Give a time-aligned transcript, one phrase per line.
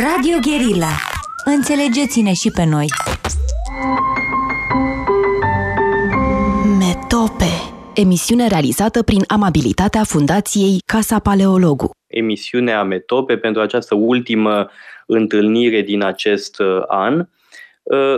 [0.00, 0.92] Radio Guerilla.
[1.44, 2.86] Înțelegeți-ne și pe noi.
[6.78, 7.50] Metope,
[7.94, 11.90] emisiune realizată prin amabilitatea Fundației Casa Paleologu.
[12.06, 14.70] Emisiunea Metope pentru această ultimă
[15.06, 17.26] întâlnire din acest uh, an Uh,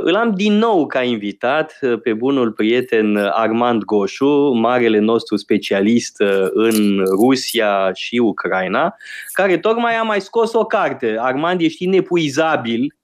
[0.02, 6.20] îl am din nou ca invitat uh, pe bunul prieten Armand Goșu, marele nostru specialist
[6.20, 8.96] uh, în Rusia și Ucraina,
[9.32, 11.16] care tocmai a mai scos o carte.
[11.18, 12.96] Armand, ești inepuizabil.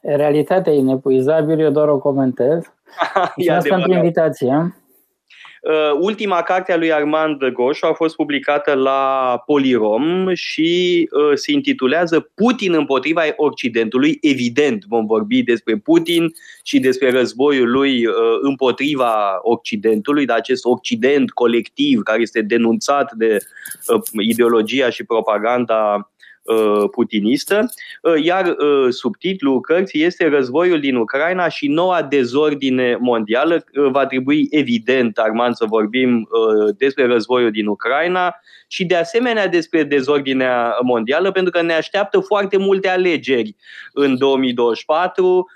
[0.00, 2.72] Realitatea e inepuizabil, eu doar o comentez.
[3.36, 4.74] Mulțumesc pentru invitație.
[5.68, 11.52] Uh, ultima carte a lui Armand Goșu a fost publicată la Polirom și uh, se
[11.52, 14.18] intitulează Putin împotriva Occidentului.
[14.20, 16.32] Evident, vom vorbi despre Putin
[16.62, 23.38] și despre războiul lui uh, împotriva Occidentului, de acest Occident colectiv care este denunțat de
[24.18, 26.15] ideologia și propaganda Uh,
[26.90, 33.64] putinistă, uh, iar uh, subtitlul cărții este Războiul din Ucraina și noua dezordine mondială.
[33.90, 36.28] Va trebui evident, Armand, să vorbim
[36.76, 38.34] despre războiul din Ucraina
[38.66, 43.56] și de asemenea despre dezordinea mondială, pentru că ne așteaptă foarte multe alegeri
[43.92, 45.46] în 2024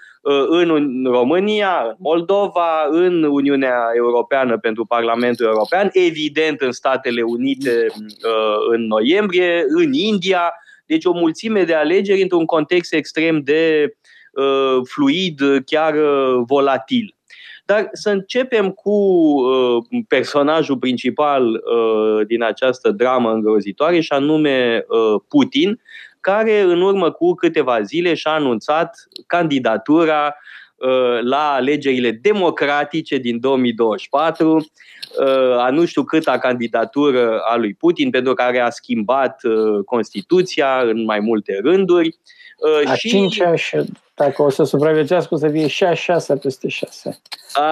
[0.49, 7.87] în România, în Moldova, în Uniunea Europeană pentru Parlamentul European, evident în Statele Unite
[8.71, 10.53] în noiembrie, în India
[10.91, 13.95] deci o mulțime de alegeri într-un context extrem de
[14.33, 17.15] uh, fluid, chiar uh, volatil.
[17.65, 25.21] Dar să începem cu uh, personajul principal uh, din această dramă îngrozitoare și anume uh,
[25.29, 25.81] Putin.
[26.21, 28.97] care în urmă cu câteva zile și-a anunțat
[29.27, 30.35] candidatura
[31.21, 34.67] la alegerile democratice din 2024,
[35.59, 39.41] a nu știu câta candidatură a lui Putin, pentru care a schimbat
[39.85, 42.19] Constituția în mai multe rânduri.
[42.85, 43.09] A și...
[43.09, 43.77] cincea și
[44.21, 47.21] dacă o să supraviețească, o să fie și a șasea peste șase.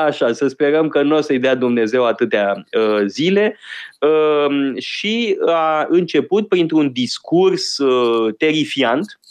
[0.07, 3.59] Așa, să sperăm că nu o să-i dea Dumnezeu atâtea uh, zile.
[4.01, 9.28] Uh, și a început printr-un discurs uh, terifiant, uh,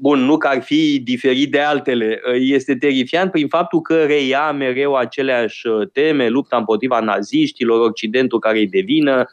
[0.00, 4.52] bun, nu că ar fi diferit de altele, uh, este terifiant prin faptul că reia
[4.52, 9.26] mereu aceleași uh, teme, lupta împotriva naziștilor, Occidentul care îi devină,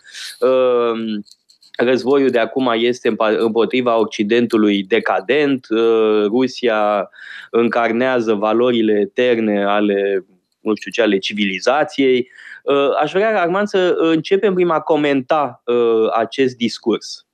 [1.83, 7.09] Războiul de acum este împotriva Occidentului decadent, uh, Rusia
[7.49, 10.25] încarnează valorile eterne ale,
[10.59, 12.29] nu știu ce, ale civilizației.
[12.63, 17.25] Uh, aș vrea, Arman, să începem prima a comenta uh, acest discurs.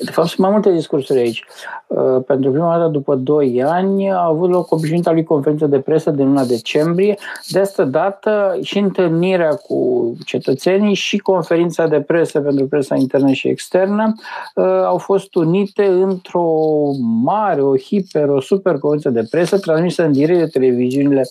[0.00, 1.44] De fapt, sunt mai multe discursuri aici.
[1.86, 6.10] Uh, pentru prima dată, după 2 ani, a avut loc obișnuita lui conferință de presă
[6.10, 7.18] din luna decembrie.
[7.48, 13.48] De asta dată și întâlnirea cu cetățenii și conferința de presă pentru presa internă și
[13.48, 14.14] externă
[14.54, 16.50] uh, au fost unite într-o
[17.22, 21.22] mare, o hiper, o super conferință de presă transmisă în direct de televiziunile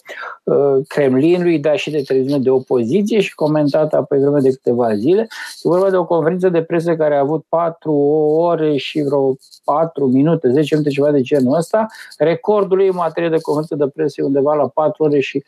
[0.43, 0.55] uh,
[0.87, 5.21] Kremlinului, dar și de televiziune de opoziție și comentată apoi vreme de câteva zile.
[5.21, 10.07] E vorba de o conferință de presă care a avut patru ore și vreo 4
[10.07, 11.85] minute, 10 minute, ceva de genul ăsta.
[12.17, 15.43] Recordul ei în materie de conferință de presă e undeva la 4 ore și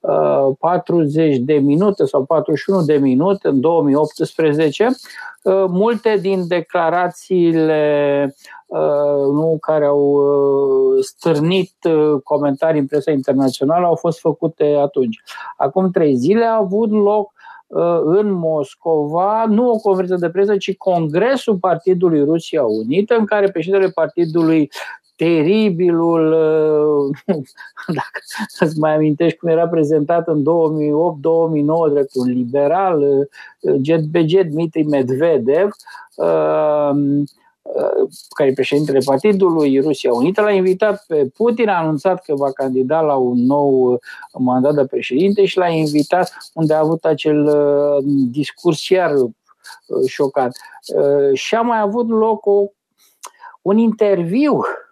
[0.00, 4.86] uh, 40 de minute sau 41 de minute în 2018.
[5.42, 8.34] Uh, multe din declarațiile
[8.66, 15.22] uh, nu, care au uh, stârnit uh, comentarii în presa internațională au fost făcute atunci.
[15.56, 17.33] Acum trei zile a avut loc Uh,
[18.04, 23.90] în Moscova, nu o conferință de presă, ci Congresul Partidului Rusia Unită, în care președintele
[23.90, 24.70] partidului
[25.16, 27.16] teribilul, uh,
[27.96, 28.18] dacă
[28.58, 33.02] îți mai amintești cum era prezentat în 2008-2009 drept un liberal,
[33.60, 35.68] uh, Beget Dmitri Medvedev,
[38.36, 43.00] care e președintele Partidului Rusia Unită, l-a invitat pe Putin, a anunțat că va candida
[43.00, 43.98] la un nou
[44.38, 49.30] mandat de președinte și l-a invitat unde a avut acel uh, discurs iar uh,
[50.06, 50.56] șocant.
[50.96, 52.64] Uh, și a mai avut loc o,
[53.62, 54.83] un interviu Uh,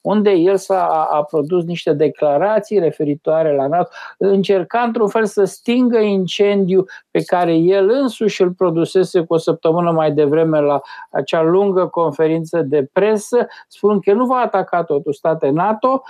[0.00, 3.88] unde el s-a a produs niște declarații referitoare la NATO,
[4.18, 9.90] încerca într-un fel să stingă incendiu pe care el însuși îl produsese cu o săptămână
[9.90, 10.80] mai devreme la
[11.10, 16.02] acea lungă conferință de presă, spunând că nu va ataca totul state NATO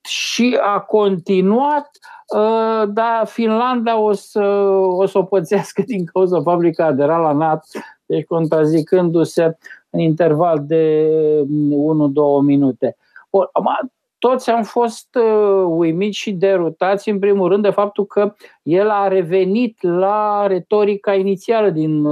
[0.00, 1.90] și a continuat
[2.36, 4.40] uh, da, Finlanda o să,
[4.96, 7.66] o să o pățească din cauza faptului că adera la NATO,
[8.06, 9.56] deci contrazicându-se
[9.90, 11.08] în interval de
[11.44, 12.96] 1-2 mm, minute.
[13.30, 13.50] Or,
[14.18, 19.08] toți am fost uh, uimiți și derutați, în primul rând, de faptul că el a
[19.08, 22.02] revenit la retorica inițială din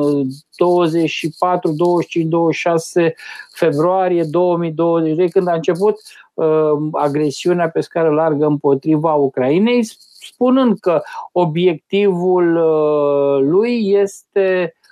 [0.56, 3.14] 24, 25, 26
[3.52, 5.96] februarie 2020, când a început
[6.34, 6.46] uh,
[6.92, 9.84] agresiunea pe scară largă împotriva Ucrainei,
[10.32, 11.02] spunând că
[11.32, 14.82] obiectivul uh, lui este Uh,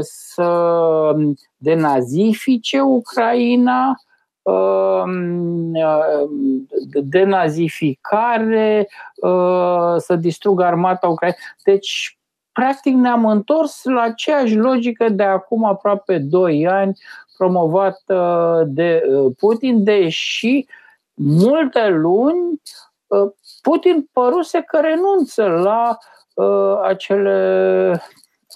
[0.00, 1.12] să
[1.56, 3.96] denazifice Ucraina,
[4.42, 6.28] um, uh,
[7.02, 11.38] denazificare, uh, să distrugă armata Ucrainei.
[11.64, 12.18] Deci,
[12.52, 16.98] practic, ne-am întors la aceeași logică de acum aproape 2 ani
[17.36, 19.02] promovată de
[19.38, 20.66] Putin, deși
[21.14, 22.60] multe luni
[23.62, 25.98] Putin păruse că renunță la
[26.82, 28.02] acele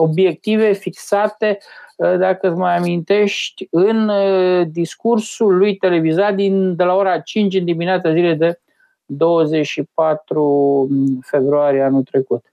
[0.03, 1.59] obiective fixate,
[1.97, 7.55] uh, dacă îți mai amintești, în uh, discursul lui televizat din, de la ora 5
[7.55, 8.61] în dimineața zile de
[9.07, 10.89] 24
[11.23, 12.45] februarie anul trecut.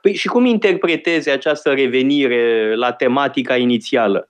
[0.00, 4.28] Păi și cum interpretezi această revenire la tematica inițială?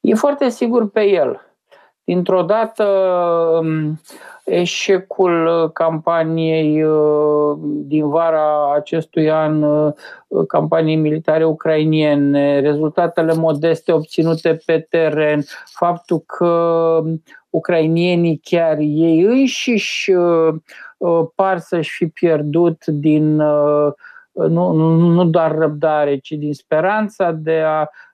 [0.00, 1.49] E foarte sigur pe el.
[2.10, 2.84] Dintr-o dată
[3.62, 4.00] um,
[4.44, 9.92] eșecul uh, campaniei uh, din vara acestui an, uh,
[10.48, 17.02] campaniei militare ucrainiene, rezultatele modeste obținute pe teren, faptul că
[17.50, 20.12] ucrainienii chiar ei înșiși
[21.34, 23.36] par să-și fi pierdut din
[24.32, 28.09] nu, nu doar răbdare, ci din speranța de a Uh,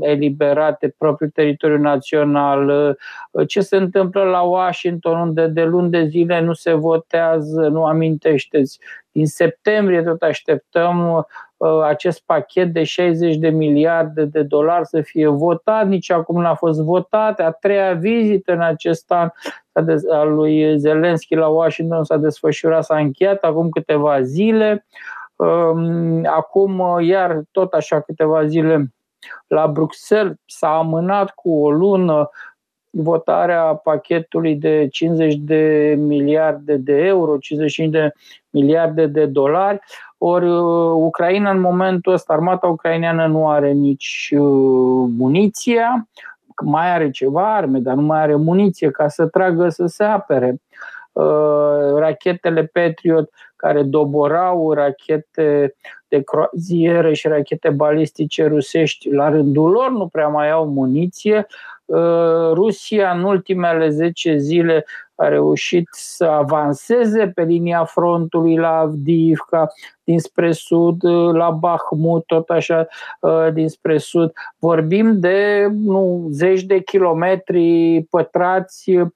[0.00, 2.68] eliberate propriul teritoriu național,
[3.30, 7.84] uh, ce se întâmplă la Washington, unde de luni de zile nu se votează, nu
[7.84, 8.62] amintește
[9.12, 11.26] din septembrie tot așteptăm
[11.84, 16.80] acest pachet de 60 de miliarde de dolari să fie votat, nici acum n-a fost
[16.80, 17.40] votat.
[17.40, 19.28] A treia vizită în acest an
[20.10, 24.70] a lui Zelenski la Washington s-a desfășurat, s-a încheiat acum câteva zile.
[24.70, 25.19] Um,
[26.24, 28.92] acum, iar tot așa câteva zile
[29.46, 32.30] la Bruxelles s-a amânat cu o lună
[32.90, 38.12] votarea pachetului de 50 de miliarde de euro, 55 de
[38.50, 39.78] miliarde de dolari,
[40.18, 46.08] ori uh, Ucraina în momentul ăsta, armata ucraineană nu are nici uh, muniția,
[46.64, 50.48] mai are ceva arme, dar nu mai are muniție ca să tragă să se apere.
[50.48, 50.80] Uh,
[51.98, 55.74] rachetele Patriot care doborau rachete
[56.08, 61.46] de croazieră și rachete balistice rusești la rândul lor nu prea mai au muniție.
[61.84, 64.84] Uh, Rusia în ultimele 10 zile
[65.14, 69.72] a reușit să avanseze pe linia frontului la Avdiivka,
[70.04, 72.86] dinspre sud, uh, la Bahmut, tot așa
[73.52, 74.32] dinspre sud.
[74.58, 79.06] Vorbim de nu, zeci de kilometri pătrați Uh,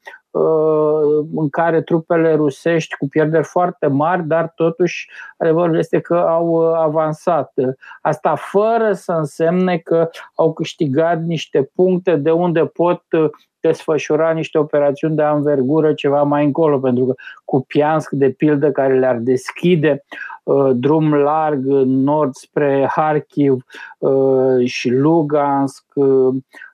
[1.35, 6.77] în care trupele rusești cu pierderi foarte mari, dar totuși adevărul este că au uh,
[6.77, 7.53] avansat.
[8.01, 14.59] Asta fără să însemne că au câștigat niște puncte de unde pot uh, desfășura niște
[14.59, 17.15] operațiuni de anvergură ceva mai încolo, pentru că
[17.45, 20.05] cu Piansk, de pildă, care le-ar deschide
[20.43, 23.65] uh, drum larg în nord spre Harkiv
[23.99, 26.35] uh, și Lugansk, uh,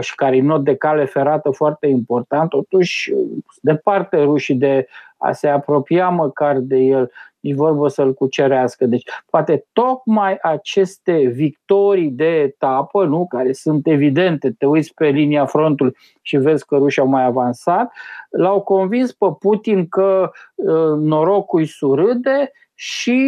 [0.00, 3.12] și care e not de cale ferată foarte important, totuși
[3.60, 8.86] departe rușii de a se apropia măcar de el, nici vorbă să-l cucerească.
[8.86, 15.44] Deci, poate tocmai aceste victorii de etapă, nu, care sunt evidente, te uiți pe linia
[15.44, 17.92] frontului și vezi că rușii au mai avansat,
[18.30, 22.52] l-au convins pe Putin că uh, norocul îi surâde
[22.84, 23.18] și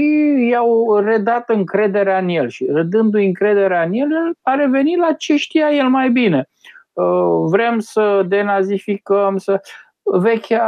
[0.50, 2.48] i-au redat încrederea în el.
[2.48, 4.08] Și redându-i încrederea în el,
[4.42, 6.48] a revenit la ce știa el mai bine.
[6.92, 9.60] Uh, vrem să denazificăm, să
[10.02, 10.62] vechea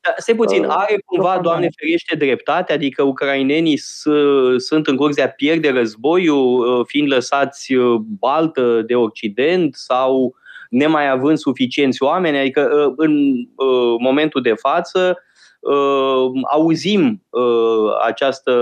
[0.00, 1.68] da, se puțin, uh, are cumva, Doamne.
[1.76, 3.76] Ferește, dreptate, adică ucrainenii
[4.56, 7.74] sunt în curs de a pierde războiul, uh, fiind lăsați
[8.18, 10.34] baltă de Occident sau
[10.70, 13.34] nemai având suficienți oameni, adică în
[13.98, 15.24] momentul de față uh,
[16.52, 18.52] auzim uh, această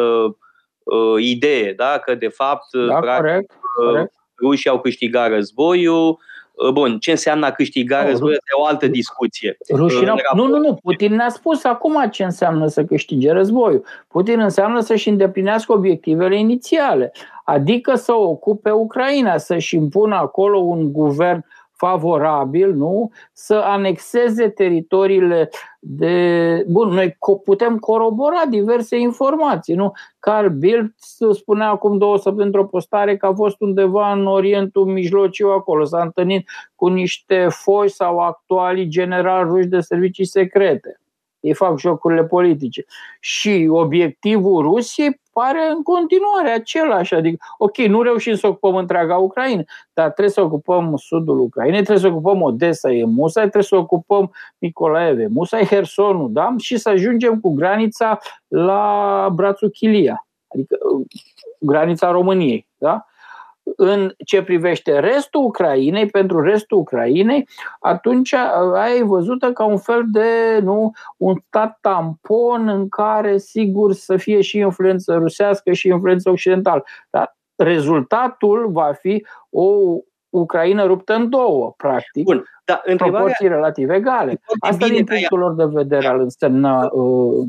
[0.85, 1.99] uh, idee, da?
[2.05, 4.13] că de fapt da, practic, corect, uh, corect.
[4.43, 8.87] rușii au câștigat războiul, uh, Bun, ce înseamnă a câștiga no, războiul este o altă
[8.87, 9.57] discuție.
[9.75, 10.75] Rușii uh, nu, nu, nu.
[10.83, 13.85] Putin ne-a spus acum ce înseamnă să câștige războiul.
[14.09, 17.13] Putin înseamnă să-și îndeplinească obiectivele inițiale,
[17.45, 21.45] adică să ocupe Ucraina, să-și impună acolo un guvern
[21.77, 23.11] favorabil, nu?
[23.33, 25.51] Să anexeze teritoriile
[25.81, 26.65] de...
[26.69, 29.93] Bun, noi putem corobora diverse informații, nu?
[30.19, 30.95] Carl Bildt
[31.33, 36.03] spunea acum două săptămâni într-o postare că a fost undeva în Orientul Mijlociu acolo, s-a
[36.03, 40.99] întâlnit cu niște foși sau actuali generali ruși de servicii secrete
[41.45, 42.85] ei fac jocurile politice.
[43.21, 47.15] Și obiectivul Rusiei pare în continuare același.
[47.15, 52.11] Adică, ok, nu reușim să ocupăm întreaga Ucraina, dar trebuie să ocupăm sudul Ucrainei, trebuie
[52.11, 56.55] să ocupăm Odessa, e Musa, trebuie să ocupăm Nicolaeve, Musa, e Hersonul, da?
[56.59, 60.79] Și să ajungem cu granița la brațul Chilia, adică
[61.59, 63.05] granița României, da?
[63.77, 67.49] În ce privește restul Ucrainei, pentru restul Ucrainei,
[67.81, 68.35] atunci
[68.75, 74.41] ai văzută ca un fel de nu, un stat tampon în care sigur să fie
[74.41, 76.85] și influență rusească și influență occidentală.
[77.11, 79.97] Dar rezultatul va fi o
[80.29, 83.19] Ucraina ruptă în două, practic, Bun, dar întrebarea...
[83.19, 84.41] proporții relativ egale.
[84.59, 87.49] Asta din punctul lor de vedere al însemna uh,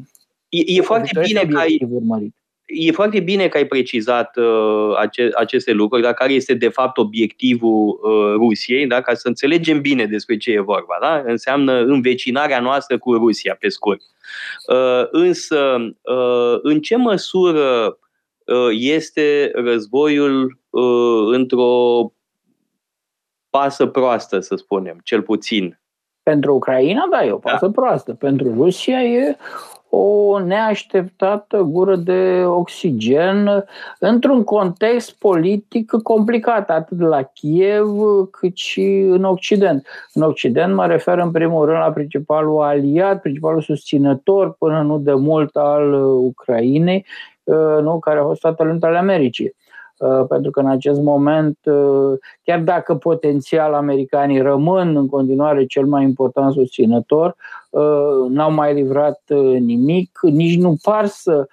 [0.49, 5.29] e, e foarte bine că ai, urmărit e foarte bine că ai precizat uh, ace-
[5.33, 9.01] aceste lucruri, dar care este de fapt obiectivul uh, Rusiei, da?
[9.01, 10.97] ca să înțelegem bine despre ce e vorba.
[11.01, 11.23] Da?
[11.25, 14.01] Înseamnă învecinarea noastră cu Rusia, pe scurt.
[14.67, 17.97] Uh, însă, uh, în ce măsură
[18.45, 22.11] uh, este războiul uh, într-o
[23.49, 25.79] pasă proastă, să spunem, cel puțin?
[26.23, 27.71] Pentru Ucraina, da, e o pasă da.
[27.71, 28.13] proastă.
[28.13, 29.37] Pentru Rusia e
[29.97, 33.65] o neașteptată gură de oxigen
[33.99, 37.87] într-un context politic complicat, atât la Kiev
[38.31, 39.87] cât și în Occident.
[40.13, 45.13] În Occident mă refer în primul rând la principalul aliat, principalul susținător până nu de
[45.13, 47.05] mult al Ucrainei,
[47.43, 49.55] uh, nu, care a fost Statele Unite ale Americii
[49.97, 55.85] uh, pentru că în acest moment, uh, chiar dacă potențial americanii rămân în continuare cel
[55.85, 57.35] mai important susținător,
[58.29, 59.21] n-au mai livrat
[59.59, 61.47] nimic, nici nu par să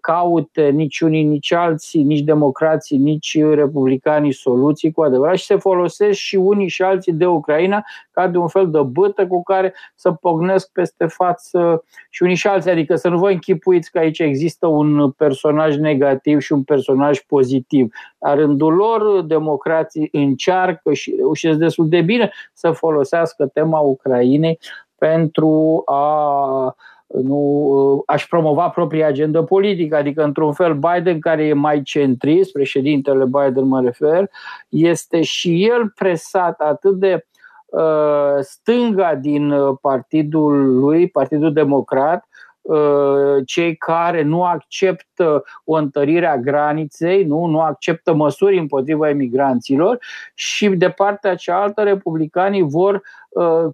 [0.00, 6.18] caute nici unii, nici alții, nici democrații, nici republicanii soluții cu adevărat și se folosesc
[6.18, 10.12] și unii și alții de Ucraina ca de un fel de bătă cu care să
[10.12, 12.70] pognesc peste față și unii și alții.
[12.70, 17.92] Adică să nu vă închipuiți că aici există un personaj negativ și un personaj pozitiv.
[18.18, 24.58] La rândul lor, democrații încearcă și reușesc destul de bine să folosească tema Ucrainei
[24.98, 31.82] pentru a nu aș promova propria agendă politică, adică într-un fel Biden, care e mai
[31.82, 34.30] centrist, președintele Biden mă refer,
[34.68, 37.26] este și el presat atât de
[37.66, 42.28] uh, stânga din partidul lui, Partidul Democrat,
[42.64, 49.98] Uh, cei care nu acceptă o întărire a graniței, nu, nu acceptă măsuri împotriva emigranților
[50.34, 53.02] și de partea cealaltă republicanii vor uh,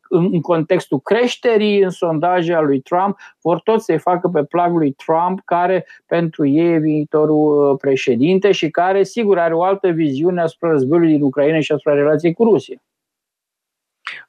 [0.09, 4.93] în contextul creșterii în sondaje a lui Trump, vor tot să-i facă pe plag lui
[4.93, 10.41] Trump, care pentru ei e viitorul uh, președinte și care, sigur, are o altă viziune
[10.41, 12.81] asupra războiului din Ucraina și asupra relației cu Rusia.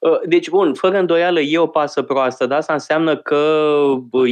[0.02, 3.36] Uh, deci, bun, fără îndoială e o pasă proastă, dar asta înseamnă că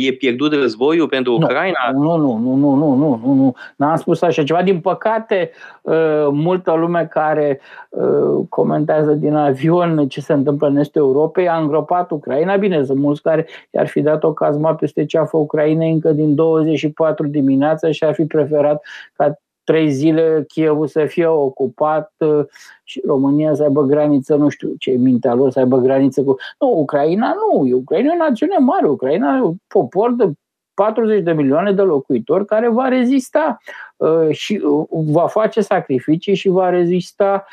[0.07, 1.91] e pierdut războiul pentru Ucraina?
[1.93, 3.55] Nu, nu, nu, nu, nu, nu, nu, nu.
[3.77, 4.63] N-am spus așa ceva.
[4.63, 5.51] Din păcate,
[5.83, 11.57] uh, multă lume care uh, comentează din avion ce se întâmplă în estul Europei a
[11.57, 12.57] îngropat Ucraina.
[12.57, 17.27] Bine, sunt mulți care i-ar fi dat o cazma peste ceafă Ucrainei încă din 24
[17.27, 18.83] dimineața și ar fi preferat
[19.17, 19.39] ca
[19.71, 22.45] trei zile Chievul să fie ocupat uh,
[22.85, 26.37] și România să aibă graniță, nu știu ce mintea lor, să aibă graniță cu...
[26.59, 30.33] Nu, Ucraina nu, Ucraina e o națiune mare, Ucraina e un popor de
[30.75, 33.59] 40 de milioane de locuitori care va rezista
[33.97, 37.45] uh, și uh, va face sacrificii și va rezista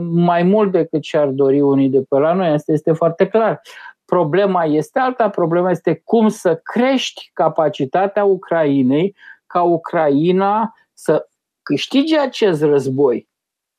[0.00, 2.48] mai mult decât și-ar dori unii de pe la noi.
[2.48, 3.60] Asta este foarte clar.
[4.04, 9.14] Problema este alta, problema este cum să crești capacitatea Ucrainei
[9.52, 11.28] ca Ucraina să
[11.62, 13.28] câștige acest război,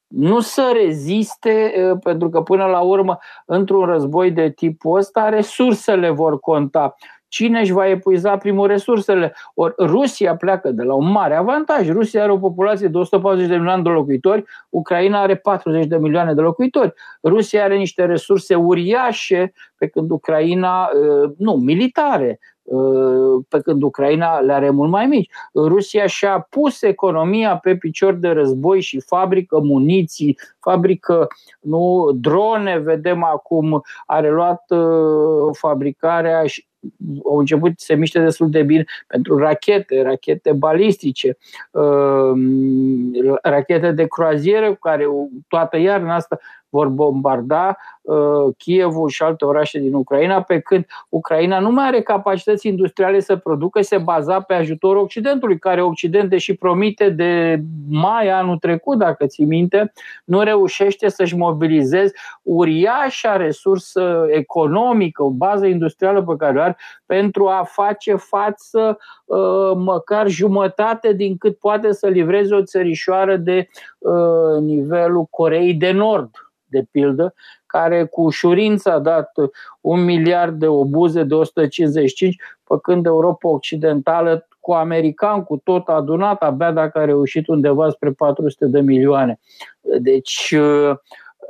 [0.07, 6.39] nu să reziste, pentru că până la urmă, într-un război de tipul ăsta, resursele vor
[6.39, 6.95] conta.
[7.27, 9.35] Cine își va epuiza primul resursele?
[9.53, 11.89] Or, Rusia pleacă de la un mare avantaj.
[11.89, 16.33] Rusia are o populație de 140 de milioane de locuitori, Ucraina are 40 de milioane
[16.33, 16.93] de locuitori.
[17.23, 20.89] Rusia are niște resurse uriașe, pe când Ucraina,
[21.37, 22.52] nu, militare, Uh,
[23.49, 25.29] pe când Ucraina le are mult mai mici.
[25.53, 31.27] Rusia și-a pus economia pe picior de război și fabrică muniții, fabrică
[31.61, 36.67] nu, drone, vedem acum, a reluat uh, fabricarea și
[37.25, 41.37] au început să se miște destul de bine pentru rachete, rachete balistice,
[41.71, 42.31] uh,
[43.41, 45.05] rachete de croazieră cu care
[45.47, 46.39] toată iarna asta
[46.73, 52.01] vor bombarda uh, Kievul și alte orașe din Ucraina, pe când Ucraina nu mai are
[52.01, 58.29] capacități industriale să producă, se baza pe ajutorul Occidentului, care Occident, deși promite de mai
[58.29, 59.93] anul trecut, dacă ți minte,
[60.25, 67.47] nu reușește să-și mobilizeze uriașa resursă economică, o bază industrială pe care o are, pentru
[67.47, 74.61] a face față uh, măcar jumătate din cât poate să livreze o țărișoară de uh,
[74.61, 76.29] nivelul Coreei de Nord
[76.73, 77.33] de pildă,
[77.65, 79.31] care cu ușurință a dat
[79.81, 82.35] un miliard de obuze de 155,
[82.81, 88.65] când Europa Occidentală cu american, cu tot adunat, abia dacă a reușit undeva spre 400
[88.65, 89.39] de milioane.
[89.81, 90.89] Deci, uh,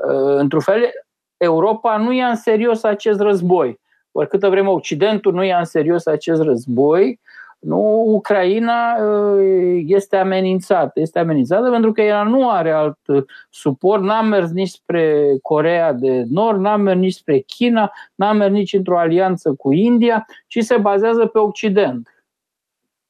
[0.08, 0.90] uh, într-un fel,
[1.38, 3.80] Europa nu ia în serios acest război.
[4.12, 7.20] Oricâtă vreme Occidentul nu ia în serios acest război,
[7.64, 11.00] nu, Ucraina uh, este amenințată.
[11.00, 15.94] Este amenințată pentru că ea nu are alt uh, suport, n-a mers nici spre Corea
[15.94, 20.60] de Nord, n-a mers nici spre China, n-a mers nici într-o alianță cu India, ci
[20.60, 22.08] se bazează pe Occident.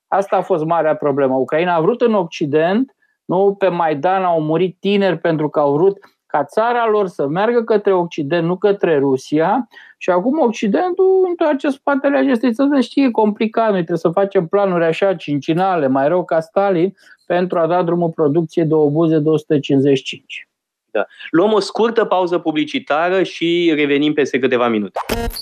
[0.08, 1.36] Asta a fost marea problemă.
[1.36, 5.98] Ucraina a vrut în Occident, nu pe Maidan au murit tineri pentru că au vrut
[6.34, 9.67] ca țara lor să meargă către Occident, nu către Rusia.
[9.98, 15.15] Și acum Occidentul întoarce spatele acestei țări, știe, complicat, noi trebuie să facem planuri așa
[15.15, 20.48] cincinale, mai rău ca Stalin, pentru a da drumul producție de obuze de 155.
[20.91, 21.06] Da.
[21.30, 25.00] Luăm o scurtă pauză publicitară și revenim peste câteva minute.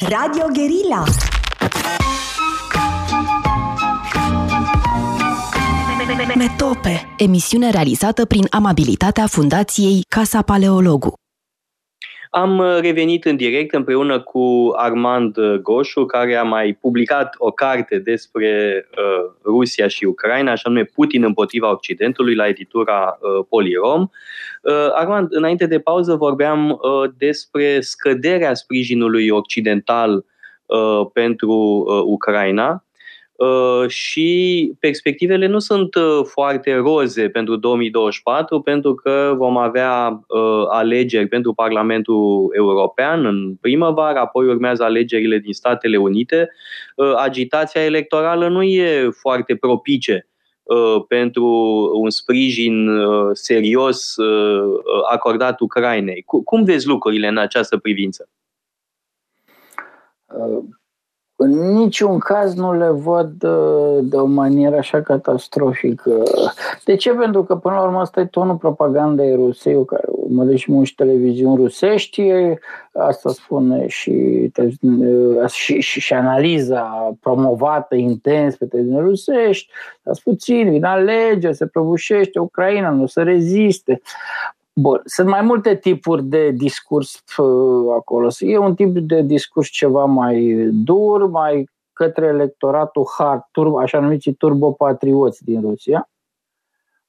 [0.10, 1.04] Radio Guerilla.
[6.18, 11.14] Metope, emisiune realizată prin amabilitatea Fundației Casa Paleologu.
[12.30, 18.86] Am revenit în direct împreună cu Armand Goșu, care a mai publicat o carte despre
[18.90, 24.02] uh, Rusia și Ucraina, așa nume Putin împotriva Occidentului, la editura uh, Polirom.
[24.02, 30.26] Uh, Armand, înainte de pauză vorbeam uh, despre scăderea sprijinului occidental
[31.14, 31.52] pentru
[32.06, 32.86] Ucraina
[33.88, 40.24] și perspectivele nu sunt foarte roze pentru 2024 pentru că vom avea
[40.70, 46.50] alegeri pentru Parlamentul European în primăvară, apoi urmează alegerile din Statele Unite.
[47.16, 50.26] Agitația electorală nu e foarte propice
[50.72, 51.46] Uh, pentru
[51.94, 56.24] un sprijin uh, serios uh, acordat Ucrainei.
[56.46, 58.30] Cum vezi lucrurile în această privință?
[61.44, 63.32] În niciun caz nu le văd
[64.02, 66.24] de o manieră așa catastrofică.
[66.86, 67.12] De ce?
[67.12, 72.32] Pentru că, până la urmă, asta e tonul propagandei Rusiei, care urmărești mulți televiziuni rusești,
[72.94, 74.52] asta spune și,
[75.48, 82.40] și, și, și analiza promovată intens pe televiziuni rusești, stați puțin, vin alegeri, se prăbușește
[82.40, 84.02] Ucraina, nu se reziste.
[84.74, 87.24] Bun, sunt mai multe tipuri de discurs
[87.98, 88.28] acolo.
[88.40, 94.32] E un tip de discurs ceva mai dur, mai către electoratul hard, turbo, așa numiți
[94.32, 96.10] turbopatrioți din Rusia,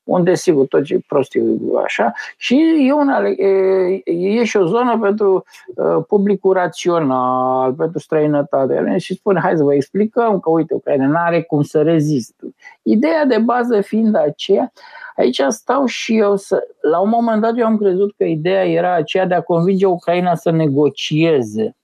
[0.05, 5.45] unde, sigur, tot ce prostii așa, și e, una, e, e și o zonă pentru
[5.75, 8.99] uh, publicul rațional, pentru străinătate.
[8.99, 12.45] Și spune, hai să vă explicăm că, uite, Ucraina nu are cum să rezistă.
[12.83, 14.73] Ideea de bază fiind aceea,
[15.17, 16.63] aici stau și eu să...
[16.81, 20.35] La un moment dat eu am crezut că ideea era aceea de a convinge Ucraina
[20.35, 21.77] să negocieze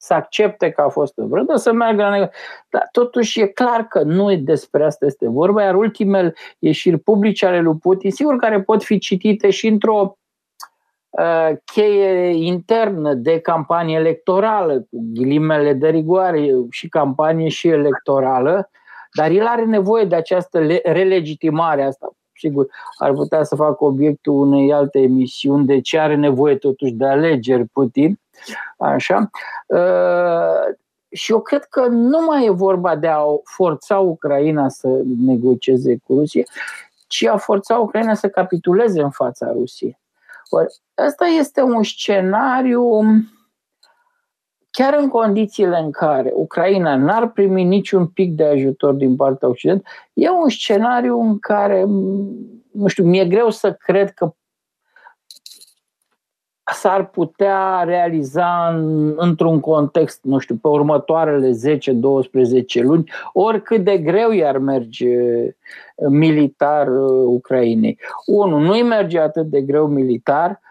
[0.00, 2.36] să accepte că a fost vrădă, să meargă la negocieri.
[2.68, 7.60] Dar totuși e clar că nu despre asta este vorba, iar ultimele ieșiri publice ale
[7.60, 10.18] lui Putin, sigur care pot fi citite și într-o
[11.10, 18.70] uh, cheie internă de campanie electorală, cu ghilimele de rigoare și campanie și electorală,
[19.16, 22.12] dar el are nevoie de această relegitimare asta.
[22.38, 22.66] Sigur,
[22.98, 27.64] ar putea să facă obiectul unei alte emisiuni de ce are nevoie totuși de alegeri
[27.64, 28.20] Putin,
[28.78, 29.30] Așa?
[29.66, 30.76] Uh,
[31.10, 34.88] și eu cred că nu mai e vorba de a forța Ucraina să
[35.24, 36.42] negocieze cu Rusia,
[37.06, 39.98] ci a forța Ucraina să capituleze în fața Rusiei.
[40.48, 43.00] Ori, asta este un scenariu
[44.78, 49.90] chiar în condițiile în care Ucraina n-ar primi niciun pic de ajutor din partea Occidentului,
[50.12, 51.84] e un scenariu în care,
[52.72, 54.34] nu știu, mi-e greu să cred că
[56.72, 64.30] s-ar putea realiza în, într-un context, nu știu, pe următoarele 10-12 luni, oricât de greu
[64.30, 65.16] i-ar merge
[66.08, 67.98] militar uh, Ucrainei.
[68.26, 70.67] Unu, nu-i merge atât de greu militar, uh,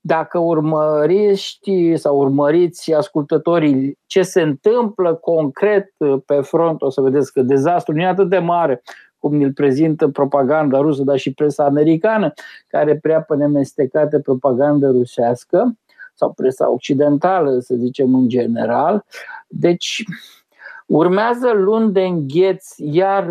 [0.00, 5.92] dacă urmăriști sau urmăriți ascultătorii ce se întâmplă concret
[6.26, 8.82] pe front, o să vedeți că dezastrul nu e atât de mare
[9.18, 12.32] cum îl prezintă propaganda rusă, dar și presa americană,
[12.68, 15.76] care prea pe nemestecată propagandă rusească,
[16.14, 19.04] sau presa occidentală, să zicem în general.
[19.48, 20.04] Deci
[20.86, 23.28] urmează luni de îngheț, iar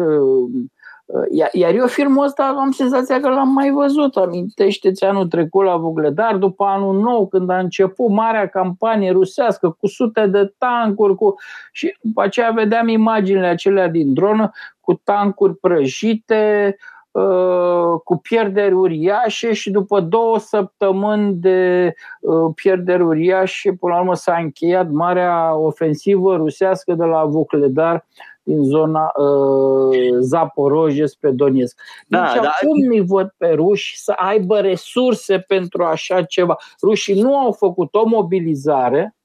[1.52, 4.16] iar eu filmul ăsta am senzația că l-am mai văzut.
[4.16, 9.88] Amintește-ți anul trecut la Vugledar, după anul nou, când a început marea campanie rusească cu
[9.88, 11.36] sute de tancuri cu...
[11.72, 16.76] și după aceea vedeam imaginile acelea din dronă cu tancuri prăjite,
[17.12, 24.16] uh, cu pierderi uriașe și după două săptămâni de uh, pierderi uriașe, până la urmă
[24.16, 28.06] s-a încheiat marea ofensivă rusească de la Vucledar
[28.46, 31.80] din zona uh, Zaporoje spre Donetsk.
[32.08, 32.88] Da, deci da, acum da.
[32.88, 36.58] nu văd pe ruși să aibă resurse pentru așa ceva.
[36.82, 39.16] Rușii nu au făcut o mobilizare,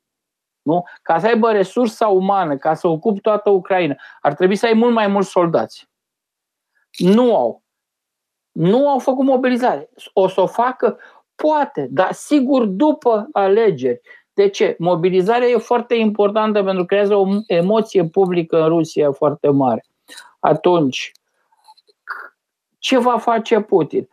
[0.62, 0.84] nu?
[1.02, 4.92] Ca să aibă resursa umană, ca să ocup toată Ucraina, ar trebui să ai mult
[4.92, 5.88] mai mulți soldați.
[6.98, 7.62] Nu au.
[8.52, 9.90] Nu au făcut mobilizare.
[10.12, 10.98] O să o facă?
[11.34, 14.00] Poate, dar sigur după alegeri.
[14.40, 14.74] De ce?
[14.78, 19.84] Mobilizarea e foarte importantă pentru că creează o emoție publică în Rusia foarte mare.
[20.38, 21.12] Atunci,
[22.78, 24.08] ce va face Putin?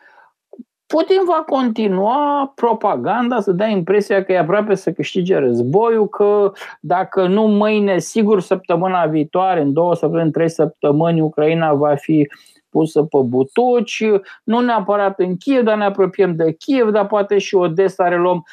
[0.86, 7.28] Putin va continua propaganda să dea impresia că e aproape să câștige războiul, că dacă
[7.28, 12.30] nu mâine, sigur săptămâna viitoare, în două săptămâni, în trei săptămâni, Ucraina va fi
[12.70, 14.04] pusă pe butuci,
[14.44, 18.44] nu neapărat în Kiev, dar ne apropiem de Kiev, dar poate și Odessa reluăm.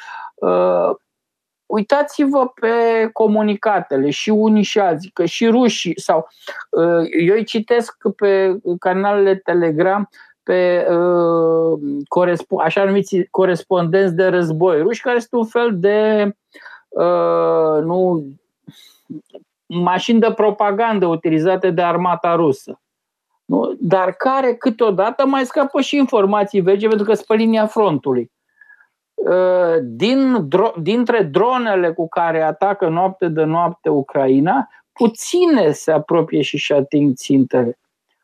[1.67, 6.27] Uh, uitați-vă pe comunicatele și unii și alții, că și rușii sau
[6.69, 10.09] uh, eu îi citesc pe canalele Telegram
[10.43, 16.31] pe uh, așa numiți corespondenți de război ruși, care sunt un fel de
[16.89, 18.25] uh, nu,
[19.65, 22.79] mașini de propagandă utilizate de armata rusă.
[23.45, 23.75] Nu?
[23.79, 28.31] Dar care câteodată mai scapă și informații veche pentru că sunt pe linia frontului.
[29.15, 30.49] Uh, din,
[30.81, 37.15] dintre dronele cu care atacă noapte de noapte Ucraina, puține se apropie și și ating
[37.15, 37.79] țintele.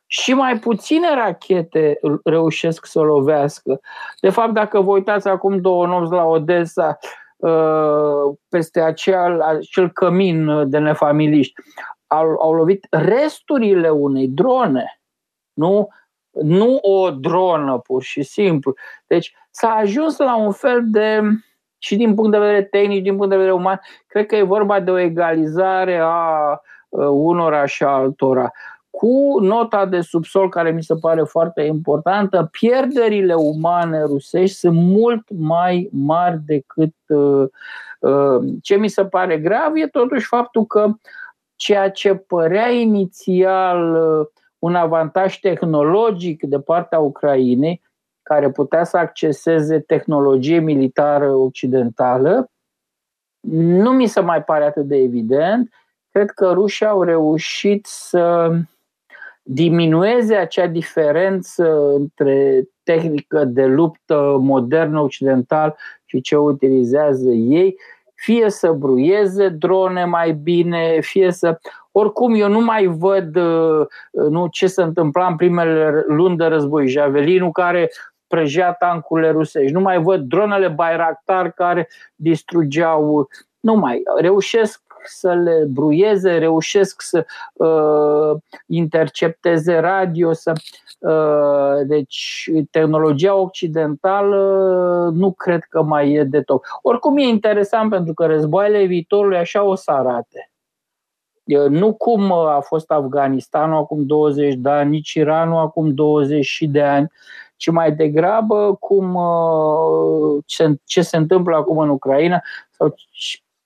[0.06, 3.80] Și mai puține rachete reușesc să lovească.
[4.22, 6.98] De fapt, dacă vă uitați acum două nopți la Odessa,
[7.38, 11.54] uh, peste acel, acel cămin de nefamiliști,
[12.08, 15.02] au, au lovit resturile unei drone,
[15.54, 15.90] nu,
[16.32, 18.74] nu o dronă pur și simplu.
[19.08, 21.22] Deci s-a ajuns la un fel de,
[21.78, 24.80] și din punct de vedere tehnic, din punct de vedere uman, cred că e vorba
[24.80, 26.50] de o egalizare a
[26.90, 28.52] uh, unora și a altora.
[28.90, 35.24] Cu nota de subsol, care mi se pare foarte importantă, pierderile umane rusești sunt mult
[35.30, 37.48] mai mari decât uh,
[38.00, 40.88] uh, ce mi se pare grav e totuși faptul că
[41.56, 44.28] ceea ce părea inițial uh,
[44.62, 47.82] un avantaj tehnologic de partea Ucrainei,
[48.24, 52.52] care putea să acceseze tehnologie militară occidentală,
[53.50, 55.74] nu mi se mai pare atât de evident.
[56.12, 58.52] Cred că rușii au reușit să
[59.44, 67.78] diminueze acea diferență între tehnică de luptă modernă occidental și ce utilizează ei
[68.22, 71.60] fie să bruieze drone mai bine, fie să...
[71.92, 76.88] Oricum, eu nu mai văd uh, nu, ce se întâmpla în primele luni de război.
[76.88, 77.92] Javelinul care
[78.28, 79.74] prăjea tancurile rusești.
[79.74, 83.28] Nu mai văd dronele Bayraktar care distrugeau.
[83.60, 84.02] Nu mai.
[84.18, 90.54] Reușesc să le bruieze, reușesc să uh, intercepteze radio, să
[91.02, 94.38] Uh, deci, tehnologia occidentală
[95.14, 96.64] nu cred că mai e de top.
[96.82, 100.52] Oricum e interesant pentru că războaiele viitorului așa o să arate.
[101.70, 107.12] Nu cum a fost Afganistanul acum 20 de ani, nici Iranul acum 20 de ani,
[107.56, 110.44] ci mai degrabă cum, uh,
[110.86, 112.96] ce se întâmplă acum în Ucraina sau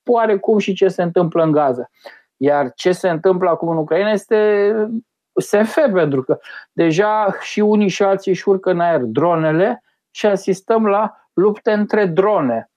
[0.07, 1.89] oarecum și ce se întâmplă în Gaza.
[2.37, 4.71] Iar ce se întâmplă acum în Ucraina este
[5.35, 6.39] SF, pentru că
[6.71, 12.05] deja și unii și alții își urcă în aer dronele și asistăm la lupte între
[12.05, 12.69] drone.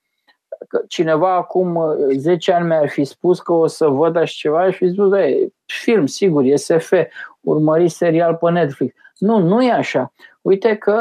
[0.88, 4.90] Cineva acum 10 ani mi-ar fi spus că o să văd așa ceva și fi
[4.90, 5.20] spus, da,
[5.66, 6.92] film, sigur, e SF,
[7.40, 8.94] urmări serial pe Netflix.
[9.18, 10.12] Nu, nu e așa.
[10.40, 10.94] Uite că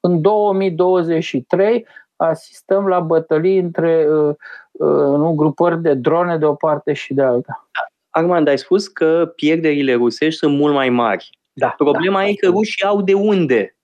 [0.00, 4.34] în 2023 asistăm la bătălii între uh, uh,
[4.78, 7.68] nu, grupări de drone de o parte și de alta.
[8.10, 11.30] Armand, ai spus că pierderile rusești sunt mult mai mari.
[11.52, 13.76] Da, Problema da, e că rușii au de unde,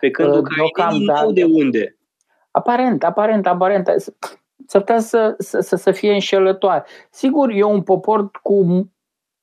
[0.00, 1.96] pe când uh, ucrainenii nu au de unde.
[2.50, 3.88] Aparent, aparent, aparent.
[4.66, 6.84] S-ar putea să, să, să fie înșelătoare.
[7.10, 8.88] Sigur, e un popor cu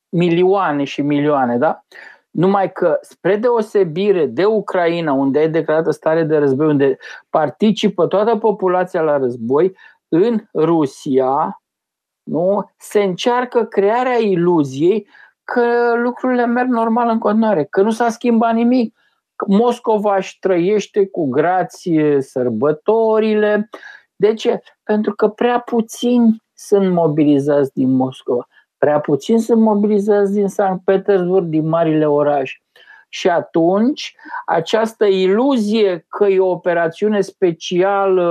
[0.08, 1.84] milioane și milioane, da?
[2.30, 6.98] Numai că, spre deosebire de Ucraina, unde e declarată stare de război, unde
[7.30, 9.76] participă toată populația la război,
[10.08, 11.62] în Rusia,
[12.22, 12.70] nu?
[12.76, 15.08] se încearcă crearea iluziei
[15.44, 18.96] că lucrurile merg normal în continuare, că nu s-a schimbat nimic.
[19.46, 23.68] Moscova își trăiește cu grație sărbătorile.
[24.16, 24.60] De ce?
[24.82, 28.46] Pentru că prea puțini sunt mobilizați din Moscova.
[28.78, 32.56] Prea puțini sunt mobilizați din Sankt Petersburg, din marile orașe.
[33.08, 34.16] Și atunci,
[34.46, 38.22] această iluzie că e o operațiune specială,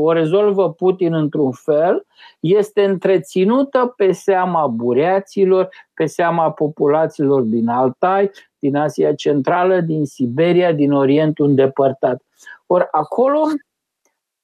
[0.00, 2.06] o rezolvă Putin într-un fel,
[2.40, 10.72] este întreținută pe seama bureaților, pe seama populațiilor din Altai, din Asia Centrală, din Siberia,
[10.72, 12.22] din Orientul îndepărtat.
[12.66, 13.40] Ori acolo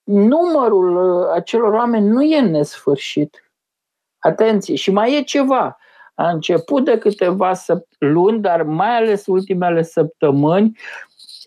[0.05, 3.53] numărul uh, acelor oameni nu e nesfârșit.
[4.19, 5.79] Atenție, și mai e ceva
[6.15, 7.53] a început de câteva
[7.99, 10.79] luni, dar mai ales ultimele săptămâni,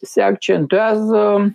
[0.02, 1.52] se accentuează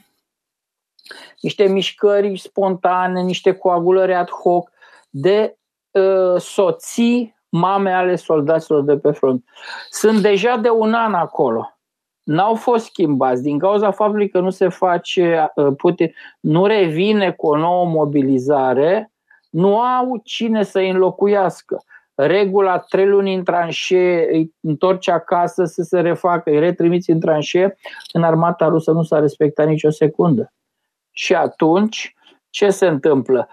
[1.40, 4.70] niște mișcări spontane, niște coagulări ad hoc
[5.11, 5.57] de
[5.90, 9.44] uh, soții, mame ale soldaților de pe front.
[9.90, 11.77] Sunt deja de un an acolo.
[12.22, 17.46] N-au fost schimbați din cauza faptului că nu se face, uh, Putin nu revine cu
[17.46, 19.12] o nouă mobilizare,
[19.51, 26.01] nu au cine să-i înlocuiască regula trei luni în tranșee, îi întorci acasă să se
[26.01, 27.77] refacă, îi retrimiți în tranșee,
[28.12, 30.53] în armata rusă nu s-a respectat nicio secundă.
[31.11, 32.14] Și atunci,
[32.51, 33.48] ce se întâmplă?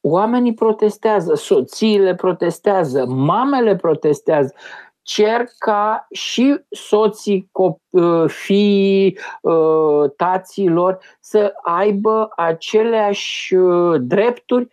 [0.00, 4.54] Oamenii protestează, soțiile protestează, mamele protestează,
[5.02, 14.68] cer ca și soții, uh, fiii, uh, taților să aibă aceleași uh, drepturi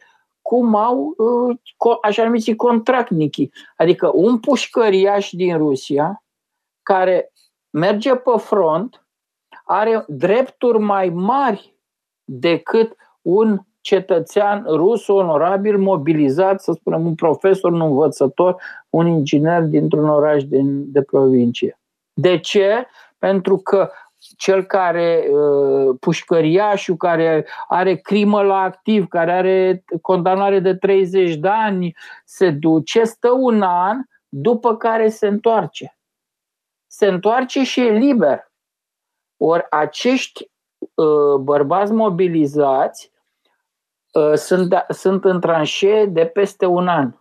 [0.48, 6.24] cum au uh, așa numiți contracnici, adică un pușcăriaș din Rusia
[6.82, 7.32] care
[7.70, 9.08] merge pe front,
[9.64, 11.78] are drepturi mai mari
[12.24, 20.10] decât un cetățean rus onorabil mobilizat, să spunem, un profesor, un învățător, un inginer dintr-un
[20.10, 21.80] oraș de, de provincie.
[22.14, 22.88] De ce?
[23.18, 23.90] Pentru că
[24.38, 31.48] cel care, uh, pușcăriașul care are crimă la activ, care are condamnare de 30 de
[31.48, 33.98] ani, se duce, stă un an,
[34.30, 35.98] după care se întoarce.
[36.88, 38.52] Se întoarce și e liber.
[39.38, 43.12] Ori acești uh, bărbați mobilizați
[44.14, 47.14] uh, sunt, da, sunt în tranșee de peste un an.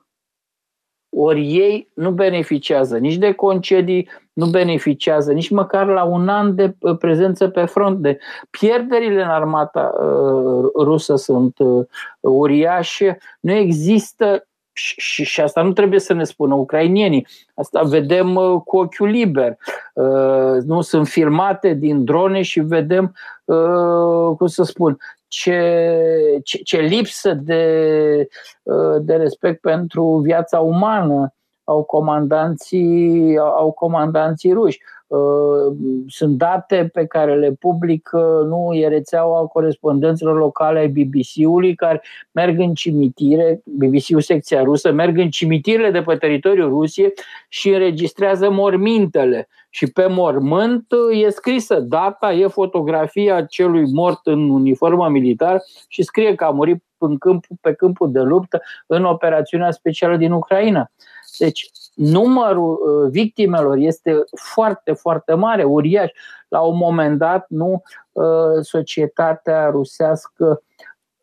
[1.16, 6.74] Ori ei nu beneficiază nici de concedii, nu beneficiază nici măcar la un an de
[6.78, 7.98] uh, prezență pe front.
[7.98, 8.18] De
[8.50, 11.86] pierderile în armata uh, rusă sunt uh,
[12.20, 13.18] uriașe.
[13.40, 14.46] Nu există
[14.76, 17.26] și, și asta nu trebuie să ne spună ucrainienii.
[17.54, 19.56] Asta vedem uh, cu ochiul liber.
[19.94, 24.98] Uh, nu sunt filmate din drone și vedem, uh, cum să spun,
[25.34, 28.28] ce, ce, ce lipsă de,
[28.62, 34.80] uh, de respect pentru viața umană au comandanții, au comandanții ruși.
[35.06, 35.76] Uh,
[36.08, 42.58] sunt date pe care le publică nu e rețeaua corespondenților locale ai BBC-ului care merg
[42.58, 47.12] în cimitire, BBC-ul secția rusă, merg în cimitirele de pe teritoriul Rusiei
[47.48, 49.48] și înregistrează mormintele.
[49.70, 50.86] Și pe mormânt
[51.24, 56.84] e scrisă data, e fotografia celui mort în uniformă militar și scrie că a murit
[56.98, 60.90] în câmpul, pe câmpul de luptă în operațiunea specială din Ucraina.
[61.38, 66.10] Deci numărul uh, victimelor este foarte, foarte mare, uriaș.
[66.48, 70.62] La un moment dat, nu, uh, societatea rusească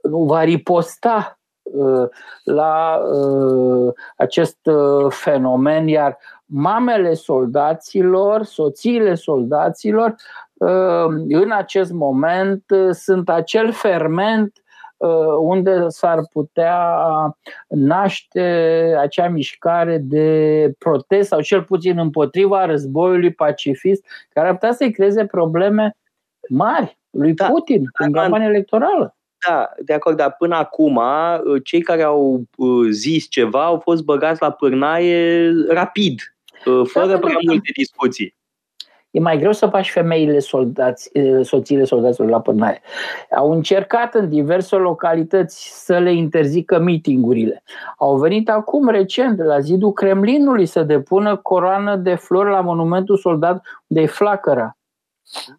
[0.01, 2.09] nu va riposta uh,
[2.43, 3.01] la
[4.17, 4.57] acest
[5.09, 10.15] fenomen, iar mamele soldaților, soțiile soldaților,
[11.27, 14.70] în acest moment sunt acel ferment Uh,
[15.39, 16.97] unde s-ar putea
[17.67, 18.41] naște
[18.99, 25.25] acea mișcare de protest sau cel puțin împotriva războiului pacifist, care ar putea să-i creeze
[25.25, 25.95] probleme
[26.49, 29.15] mari lui da, Putin în campania electorală.
[29.47, 34.03] Da, de acord, dar până acum uh, cei care au uh, zis ceva au fost
[34.03, 36.35] băgați la pârnaie rapid,
[36.85, 38.39] fără da, prea multe discuții
[39.11, 42.81] e mai greu să faci femeile soldați, soțiile soldaților la pârnaie.
[43.37, 47.63] Au încercat în diverse localități să le interzică mitingurile.
[47.97, 53.65] Au venit acum recent la zidul Kremlinului să depună coroană de flori la monumentul soldat
[53.87, 54.75] de flacăra.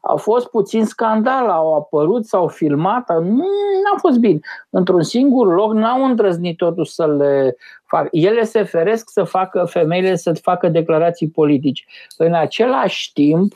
[0.01, 3.47] A fost puțin scandal, au apărut, s-au filmat, nu
[3.95, 4.39] a fost bine.
[4.71, 8.09] Într-un singur loc n-au îndrăznit totuși să le facă.
[8.11, 11.85] Ele se feresc să facă, femeile să facă declarații politice.
[12.17, 13.53] În același timp,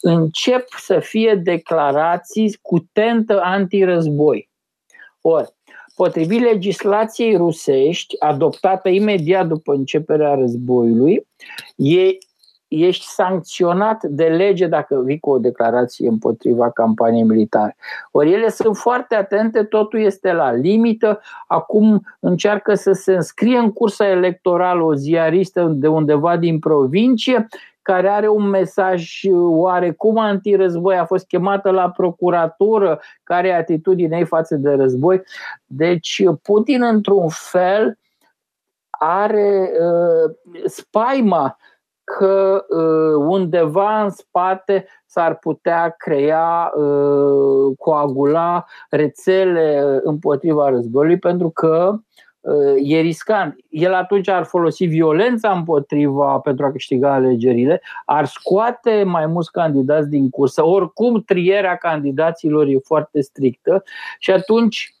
[0.00, 4.50] încep să fie declarații cu tentă antirăzboi.
[5.20, 5.54] Ori,
[5.94, 11.26] potrivit legislației rusești, adoptată imediat după începerea războiului,
[11.76, 12.18] e
[12.68, 17.76] ești sancționat de lege dacă vii cu o declarație împotriva campaniei militare.
[18.10, 21.20] Ori ele sunt foarte atente, totul este la limită.
[21.46, 27.48] Acum încearcă să se înscrie în cursa electorală o ziaristă de undeva din provincie
[27.82, 34.24] care are un mesaj oarecum antirăzboi, a fost chemată la procuratură, care e atitudinea ei
[34.24, 35.22] față de război.
[35.66, 37.98] Deci Putin, într-un fel,
[38.90, 41.56] are uh, spaima
[42.04, 51.94] că uh, undeva în spate s-ar putea crea, uh, coagula rețele împotriva războiului, pentru că
[52.40, 53.56] uh, e riscant.
[53.68, 60.08] El atunci ar folosi violența împotriva pentru a câștiga alegerile, ar scoate mai mulți candidați
[60.08, 63.82] din cursă, oricum trierea candidaților e foarte strictă
[64.18, 64.94] și atunci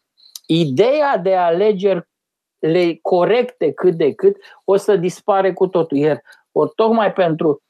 [0.46, 2.08] ideea de alegeri
[2.58, 5.96] le corecte cât de cât o să dispare cu totul.
[5.96, 6.22] Iar
[6.54, 7.62] ori tocmai pentru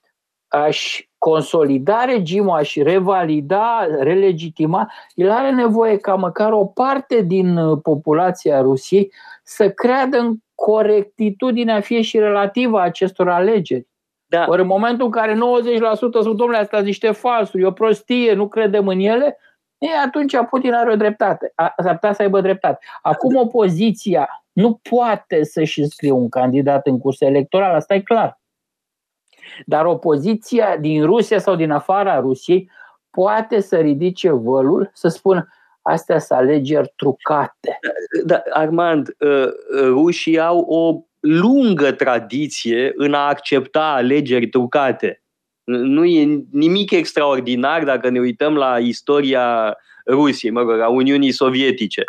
[0.48, 7.78] a-și consolida regimul, a-și revalida, relegitima, el are nevoie ca măcar o parte din uh,
[7.82, 13.86] populația Rusiei să creadă în corectitudinea fie și relativă a acestor alegeri.
[14.26, 14.44] Da.
[14.48, 15.36] Ori în momentul în care 90%
[15.98, 19.38] sunt, domnule, astea niște falsuri, o prostie, nu credem în ele,
[19.78, 21.52] e, atunci Putin are o dreptate.
[21.82, 22.84] S-ar putea să aibă dreptate.
[23.02, 28.40] Acum opoziția nu poate să-și înscrie un candidat în curs electoral, asta e clar.
[29.66, 32.70] Dar opoziția din Rusia sau din afara Rusiei
[33.10, 35.48] poate să ridice vălul, să spună
[35.82, 37.78] astea sunt alegeri trucate.
[38.24, 39.46] Da, Armand, uh,
[39.84, 45.23] rușii au o lungă tradiție în a accepta alegeri trucate.
[45.64, 52.04] Nu e nimic extraordinar dacă ne uităm la istoria Rusiei, mă rog, a Uniunii Sovietice.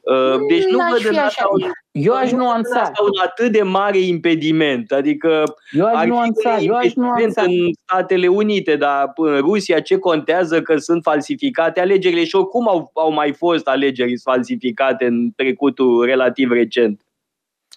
[0.00, 2.92] Uh, deci nu văd în asta un, eu aș nuanța.
[3.02, 4.92] un atât de mare impediment.
[4.92, 7.42] Adică eu aș nuanța, eu aș nuanța.
[7.42, 7.52] în
[7.84, 13.12] Statele Unite, dar în Rusia ce contează că sunt falsificate alegerile și oricum au, au
[13.12, 17.00] mai fost alegeri falsificate în trecutul relativ recent.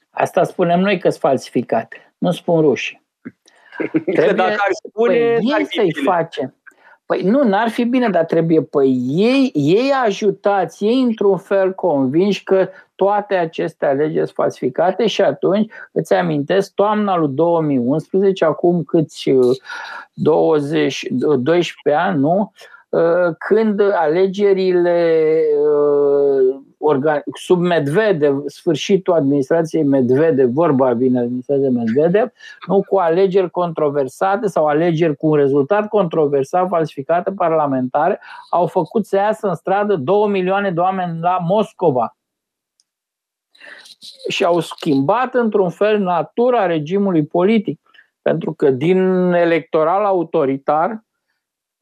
[0.10, 3.05] Asta spunem noi că sunt falsificate, nu spun rușii.
[3.78, 6.54] Trebuie, că dacă ar spune, păi, să-i facem.
[7.06, 12.44] Păi nu, n-ar fi bine, dar trebuie, păi ei, ei ajutați, ei într-un fel convinși
[12.44, 19.32] că toate aceste alegeri sunt falsificate și atunci îți amintesc toamna lui 2011, acum câți
[20.14, 22.52] 20, uh, 12 ani, nu?
[22.90, 25.32] Uh, când alegerile
[26.86, 32.32] uh, sub Medvedev, sfârșitul administrației Medvedev, vorba vine administrația Medvedev,
[32.68, 39.16] nu cu alegeri controversate sau alegeri cu un rezultat controversat, falsificate parlamentare, au făcut să
[39.16, 42.16] iasă în stradă două milioane de oameni la Moscova.
[44.30, 47.80] Și au schimbat într-un fel natura regimului politic.
[48.22, 48.98] Pentru că din
[49.34, 51.05] electoral autoritar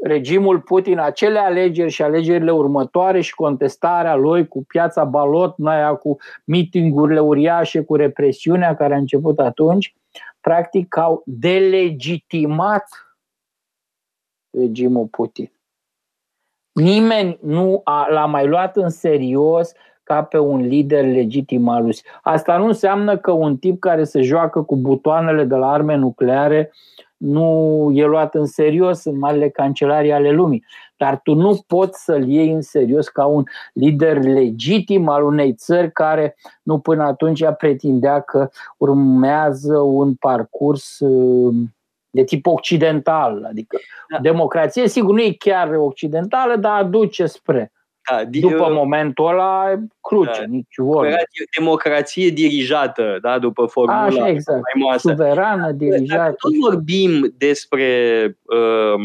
[0.04, 7.20] regimul Putin acele alegeri și alegerile următoare și contestarea lui cu piața Balotnaia, cu mitingurile
[7.20, 9.95] uriașe, cu represiunea care a început atunci,
[10.41, 12.86] practic au delegitimat
[14.49, 15.51] regimul Putin.
[16.72, 19.72] Nimeni nu a, l-a mai luat în serios
[20.04, 22.12] ca pe un lider legitim al Rusiei.
[22.22, 26.72] Asta nu înseamnă că un tip care se joacă cu butoanele de la arme nucleare
[27.24, 30.65] nu e luat în serios în marile cancelarii ale lumii.
[30.97, 33.43] Dar tu nu poți să-l iei în serios ca un
[33.74, 41.55] lider legitim al unei țări care nu până atunci pretindea că urmează un parcurs uh,
[42.09, 43.45] de tip occidental.
[43.49, 43.78] Adică
[44.09, 44.19] da.
[44.19, 47.71] democrație, sigur, nu e chiar occidentală, dar aduce spre.
[48.12, 51.16] Da, după eu, momentul ăla, cruce, da, nici vorbă.
[51.58, 54.62] Democrație dirijată, da, după formula Așa, exact.
[54.72, 55.10] faimoasă.
[55.10, 56.22] Suverană, dirijată.
[56.22, 57.88] Dacă tot vorbim despre
[58.43, 59.04] uh,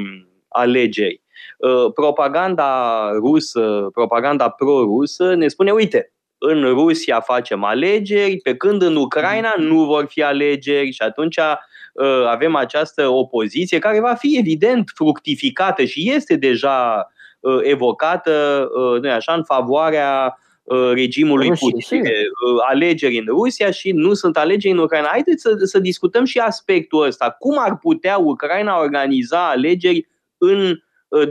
[0.48, 1.22] alegeri,
[1.58, 8.96] uh, propaganda rusă, propaganda pro-rusă ne spune, uite, în Rusia facem alegeri, pe când în
[8.96, 14.90] Ucraina nu vor fi alegeri și atunci uh, avem această opoziție care va fi evident
[14.94, 17.16] fructificată și este deja Uh,
[17.62, 22.04] evocată, uh, nu așa, în favoarea uh, regimului Rusia, Putin.
[22.68, 25.06] Alegeri în Rusia și nu sunt alegeri în Ucraina.
[25.06, 27.30] Haideți să, să discutăm și aspectul ăsta.
[27.30, 30.08] Cum ar putea Ucraina organiza alegeri
[30.38, 30.78] în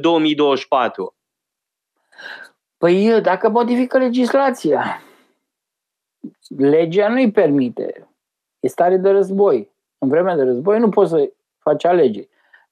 [0.02, 1.16] 2024?
[2.78, 5.02] Păi dacă modifică legislația,
[6.58, 8.08] legea nu-i permite.
[8.60, 9.72] E stare de război.
[9.98, 12.30] În vremea de război nu poți să faci alegeri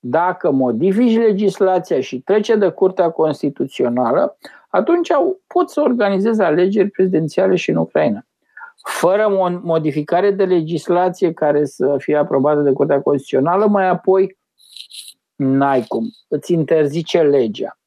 [0.08, 4.38] dacă modifici legislația și trece de Curtea Constituțională,
[4.70, 5.10] atunci
[5.48, 8.26] poți să organizezi alegeri prezidențiale și în Ucraina.
[8.84, 14.38] Fără modificare de legislație care să fie aprobată de Curtea Constituțională, mai apoi
[15.36, 16.10] n-ai cum.
[16.28, 17.78] Îți interzice legea.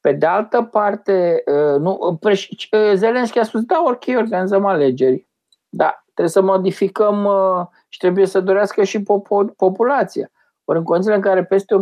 [0.00, 5.28] Pe de altă parte, uh, nu, uh, Zelenski a spus, da, ok, organizăm alegeri.
[5.68, 9.02] Da, trebuie să modificăm uh, și trebuie să dorească și
[9.56, 10.30] populația.
[10.68, 11.78] Ori în condițiile în care peste 80%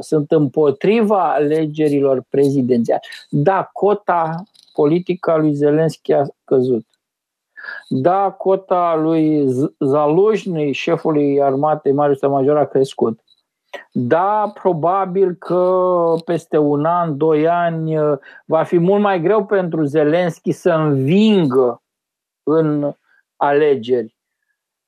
[0.00, 4.42] sunt împotriva alegerilor prezidențiale, da, cota
[4.72, 6.86] politică a lui Zelenski a căzut.
[7.88, 9.46] Da, cota lui
[9.78, 13.20] Zalujny, șefului armatei Marius Major, a crescut.
[13.92, 17.94] Da, probabil că peste un an, doi ani
[18.44, 21.82] va fi mult mai greu pentru Zelenski să învingă
[22.42, 22.92] în
[23.36, 24.16] alegeri.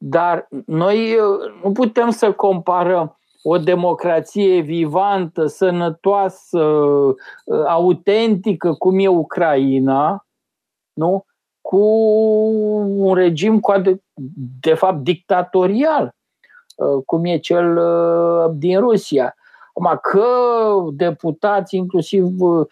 [0.07, 7.14] Dar noi uh, nu putem să comparăm o democrație vivantă, sănătoasă, uh,
[7.66, 10.26] autentică, cum e Ucraina,
[10.92, 11.24] nu?
[11.61, 11.76] cu
[12.96, 14.00] un regim cu de,
[14.61, 16.14] de fapt dictatorial,
[16.76, 17.80] uh, cum e cel
[18.55, 19.34] din Rusia.
[19.77, 20.27] Acum, că
[20.93, 22.66] deputați, inclusiv uh,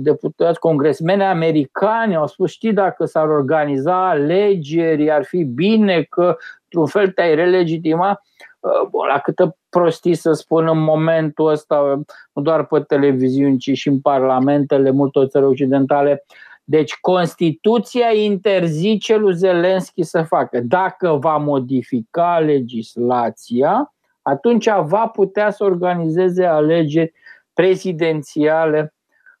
[0.00, 6.86] deputați congresmeni americani, au spus, știi, dacă s-ar organiza alegeri, ar fi bine că, într-un
[6.86, 8.22] fel, te-ai relegitima.
[8.60, 12.00] Uh, bun, la câtă prostii să spun în momentul ăsta,
[12.32, 16.24] nu doar pe televiziuni, ci și în parlamentele multor țări occidentale,
[16.64, 20.60] deci Constituția interzice lui Zelenski să facă.
[20.60, 23.92] Dacă va modifica legislația,
[24.22, 27.12] atunci va putea să organizeze alegeri
[27.52, 28.94] prezidențiale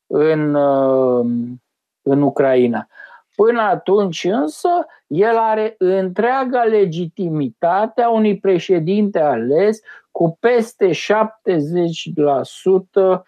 [0.06, 1.26] în, uh,
[2.02, 2.86] în Ucraina.
[3.34, 4.68] Până atunci însă,
[5.06, 9.80] el are întreaga legitimitate a unui președinte ales
[10.10, 11.00] cu peste 70%
[12.94, 13.20] Uh,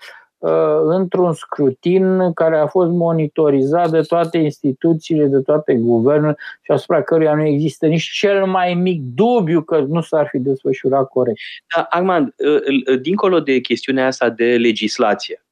[0.84, 7.34] într-un scrutin care a fost monitorizat de toate instituțiile, de toate guvernele și asupra căruia
[7.34, 11.38] nu există nici cel mai mic dubiu că nu s-ar fi desfășurat corect.
[11.76, 15.44] Da, Armand, uh, uh, dincolo de chestiunea asta de legislație,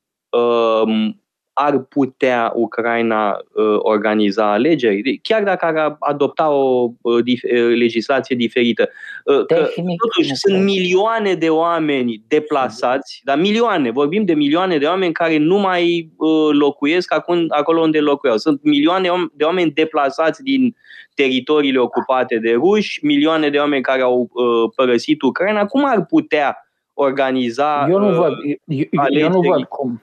[1.53, 8.36] ar putea Ucraina uh, organiza alegeri, chiar dacă ar adopta o uh, dif- uh, legislație
[8.36, 8.88] diferită.
[9.24, 15.12] Uh, că, totuși, sunt milioane de oameni deplasați, dar milioane, vorbim de milioane de oameni
[15.12, 18.36] care nu mai uh, locuiesc acum, acolo unde locuiau.
[18.36, 20.76] Sunt milioane de oameni deplasați din
[21.14, 25.66] teritoriile ocupate de ruși, milioane de oameni care au uh, părăsit Ucraina.
[25.66, 26.57] Cum ar putea
[26.94, 28.32] organiza Eu nu uh, văd,
[28.66, 30.03] eu, eu nu văd cum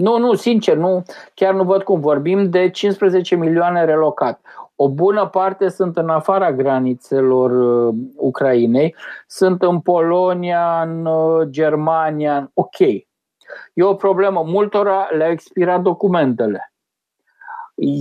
[0.00, 1.02] nu, nu, sincer, nu,
[1.34, 2.00] chiar nu văd cum.
[2.00, 4.40] Vorbim de 15 milioane relocat.
[4.76, 8.94] O bună parte sunt în afara granițelor uh, Ucrainei,
[9.26, 12.78] sunt în Polonia, în uh, Germania, ok.
[13.74, 14.42] E o problemă.
[14.46, 16.72] Multora le-au expirat documentele.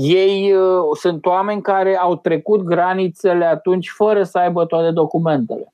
[0.02, 5.74] Ei uh, sunt oameni care au trecut granițele atunci fără să aibă toate documentele.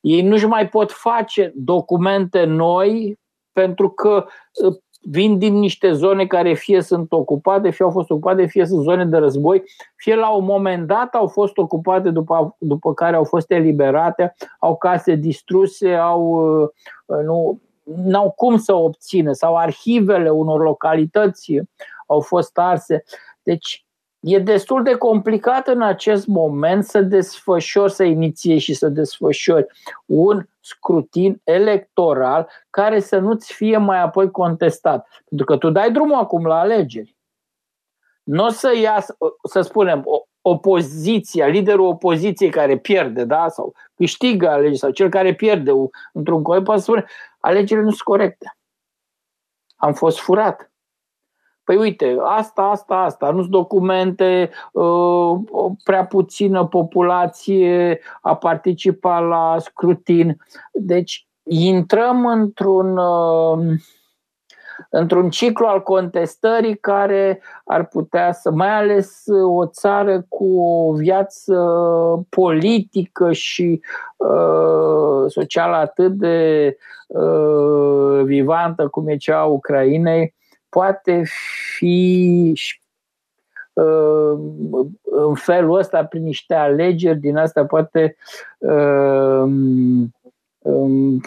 [0.00, 3.18] Ei nu-și mai pot face documente noi
[3.52, 4.24] pentru că
[4.64, 4.76] uh,
[5.10, 9.04] vin din niște zone care fie sunt ocupate, fie au fost ocupate, fie sunt zone
[9.04, 9.62] de război,
[9.96, 14.76] fie la un moment dat au fost ocupate după, după care au fost eliberate, au
[14.76, 16.22] case distruse, au
[17.06, 21.60] uh, nu, n-au cum să obțină sau arhivele unor localități
[22.06, 23.04] au fost arse.
[23.42, 23.83] Deci
[24.24, 29.66] e destul de complicat în acest moment să desfășori, să iniție și să desfășori
[30.06, 35.08] un scrutin electoral care să nu-ți fie mai apoi contestat.
[35.28, 37.16] Pentru că tu dai drumul acum la alegeri.
[38.22, 39.16] Nu o să iasă,
[39.48, 40.04] să spunem,
[40.40, 45.70] opoziția, liderul opoziției care pierde, da, sau câștigă alegeri, sau cel care pierde
[46.12, 47.04] într-un coi, poate să spune,
[47.38, 48.56] alegerile nu sunt corecte.
[49.76, 50.72] Am fost furat.
[51.64, 55.38] Păi uite, asta, asta, asta, nu sunt documente, uh,
[55.84, 60.36] prea puțină populație a participat la scrutin.
[60.72, 63.58] Deci intrăm într-un, uh,
[64.90, 71.56] într-un ciclu al contestării care ar putea să, mai ales o țară cu o viață
[72.28, 73.80] politică și
[74.16, 80.34] uh, socială atât de uh, vivantă cum e cea a Ucrainei,
[80.74, 81.22] poate
[81.76, 82.52] fi
[83.72, 84.38] uh,
[85.04, 88.16] în felul ăsta, prin niște alegeri din asta, poate
[88.58, 89.42] uh,
[90.58, 91.20] um,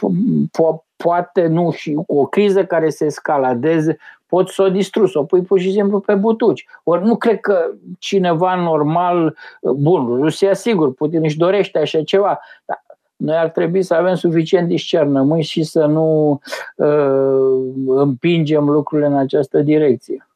[0.47, 5.23] po- poate nu și cu o criză care se escaladeze, poți să o distrus, o
[5.23, 6.67] pui pur și simplu pe butuci.
[6.83, 12.83] Ori nu cred că cineva normal, bun, Rusia sigur, Putin își dorește așa ceva, dar
[13.17, 16.39] noi ar trebui să avem suficient discernământ și să nu
[16.75, 20.27] uh, împingem lucrurile în această direcție.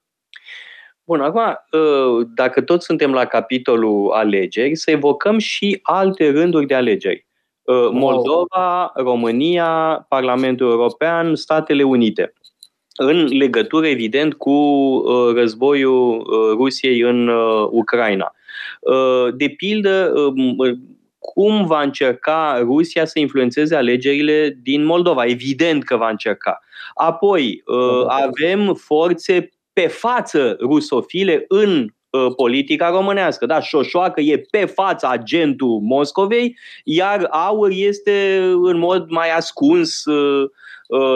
[1.03, 6.73] Bun, acum, uh, dacă tot suntem la capitolul alegeri, să evocăm și alte rânduri de
[6.73, 7.25] alegeri.
[7.61, 12.33] Uh, Moldova, România, Parlamentul European, Statele Unite.
[12.95, 16.25] În legătură, evident, cu uh, războiul
[16.55, 17.27] Rusiei în
[17.69, 18.35] Ucraina.
[19.35, 20.13] De pildă,
[21.21, 25.25] cum va încerca Rusia să influențeze alegerile din Moldova.
[25.25, 26.59] Evident că va încerca.
[26.93, 33.45] Apoi, uh, avem forțe pe față rusofile în uh, politica românească.
[33.45, 40.49] Da, Șoșoacă e pe fața agentul Moscovei, iar Aur este în mod mai ascuns uh,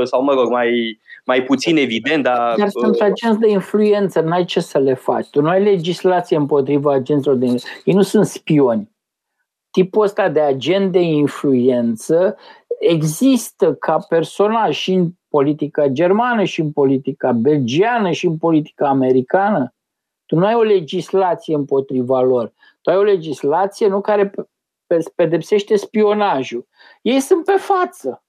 [0.04, 2.24] sau, mă rog, mai, mai puțin evident.
[2.24, 5.28] Dar, dar sunt agenți de influență, n-ai ce să le faci.
[5.30, 7.82] Tu nu ai legislație împotriva agenților de influență.
[7.84, 8.94] Ei nu sunt spioni
[9.76, 12.38] tipul ăsta de agent de influență
[12.80, 19.74] există ca personaj și în politica germană, și în politica belgiană, și în politica americană.
[20.26, 22.54] Tu nu ai o legislație împotriva lor.
[22.82, 24.32] Tu ai o legislație nu care
[25.16, 26.68] pedepsește spionajul.
[27.02, 28.24] Ei sunt pe față.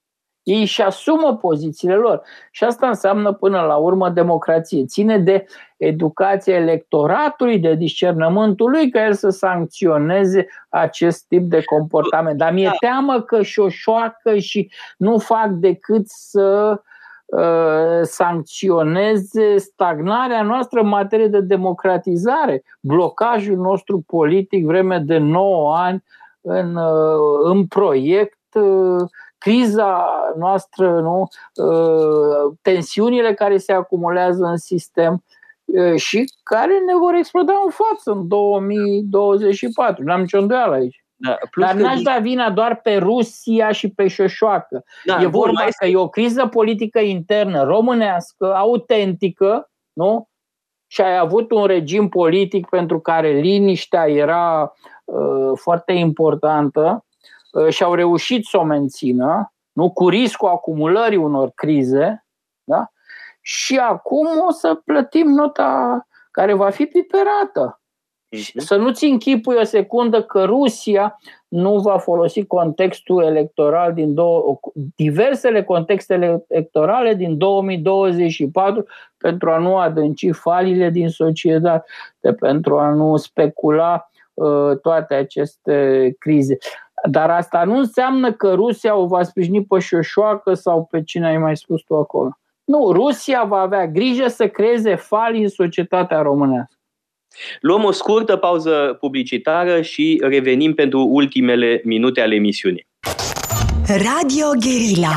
[0.46, 2.22] Ei își asumă pozițiile lor.
[2.50, 4.84] Și asta înseamnă până la urmă democrație.
[4.84, 12.38] Ține de educația electoratului, de discernământul lui, ca el să sancționeze acest tip de comportament.
[12.38, 12.74] Dar mi-e da.
[12.78, 16.80] teamă că șoșoacă și nu fac decât să
[17.24, 26.04] uh, sancționeze stagnarea noastră în materie de democratizare, blocajul nostru politic vreme de 9 ani
[26.40, 29.08] în, uh, în proiect uh,
[29.38, 30.08] criza
[30.38, 31.28] noastră, nu?
[31.54, 35.22] Uh, tensiunile care se acumulează în sistem.
[35.96, 40.04] și care ne vor exploda în față în 2024.
[40.04, 41.06] N-am nicio îndoială aici.
[41.16, 44.84] Da, plus Dar n-aș da vina doar pe Rusia și pe șoșoacă.
[45.04, 50.28] Da, e vorba bun, că e o criză politică internă românească, autentică, nu?
[50.86, 54.72] Și ai avut un regim politic pentru care liniștea era
[55.04, 57.05] uh, foarte importantă uh,
[57.68, 59.90] și au reușit să o mențină, nu?
[59.90, 62.26] cu riscul acumulării unor crize,
[62.64, 62.90] da?
[63.40, 67.80] și acum o să plătim nota care va fi piperată.
[68.30, 68.58] Mhm.
[68.58, 74.60] Să nu-ți închipui o secundă că Rusia nu va folosi contextul electoral din două,
[74.96, 78.86] diversele contexte electorale din 2024
[79.16, 81.84] pentru a nu adânci falile din societate,
[82.38, 86.56] pentru a nu specula uh, toate aceste crize.
[87.10, 91.38] Dar asta nu înseamnă că Rusia o va sprijini pe șoșoacă sau pe cine ai
[91.38, 92.38] mai spus tu acolo.
[92.64, 96.74] Nu, Rusia va avea grijă să creeze fali în societatea românească.
[97.60, 102.86] Luăm o scurtă pauză publicitară și revenim pentru ultimele minute ale emisiunii.
[103.86, 105.16] Radio Guerilla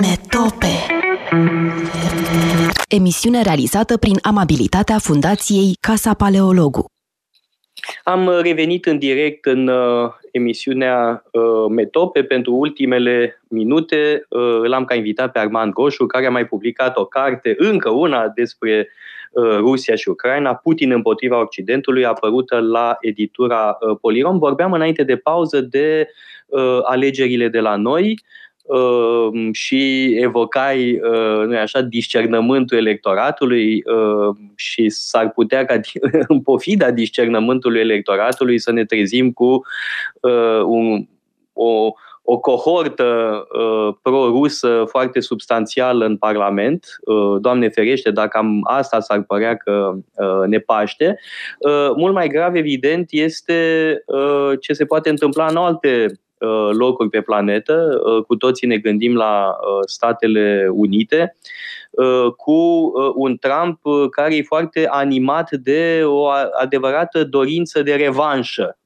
[0.00, 0.86] Metope
[2.88, 6.84] Emisiune realizată prin amabilitatea Fundației Casa Paleologu.
[8.04, 14.26] Am revenit în direct în uh, emisiunea uh, Metope pentru ultimele minute.
[14.28, 18.28] Uh, l-am ca invitat pe Armand Goșu, care a mai publicat o carte, încă una,
[18.28, 18.88] despre
[19.30, 24.38] uh, Rusia și Ucraina, Putin împotriva Occidentului, apărută la editura uh, Polirom.
[24.38, 26.08] Vorbeam înainte de pauză de
[26.46, 28.20] uh, alegerile de la noi.
[28.70, 35.80] Uh, și evocai, uh, nu așa, discernământul electoratului uh, și s-ar putea ca
[36.28, 39.64] în pofida discernământului electoratului să ne trezim cu
[40.66, 41.06] un,
[41.52, 41.92] o,
[42.22, 46.86] o cohortă uh, pro-rusă foarte substanțială în Parlament.
[47.00, 51.18] Uh, Doamne ferește, dacă am asta s-ar părea că uh, ne paște.
[51.58, 56.16] Uh, mult mai grav, evident, este uh, ce se poate întâmpla în alte Uh,
[56.72, 61.36] locuri pe planetă, uh, cu toții ne gândim la uh, Statele Unite,
[62.36, 63.80] cu un Trump
[64.10, 66.26] care e foarte animat de o
[66.60, 68.78] adevărată dorință de revanșă.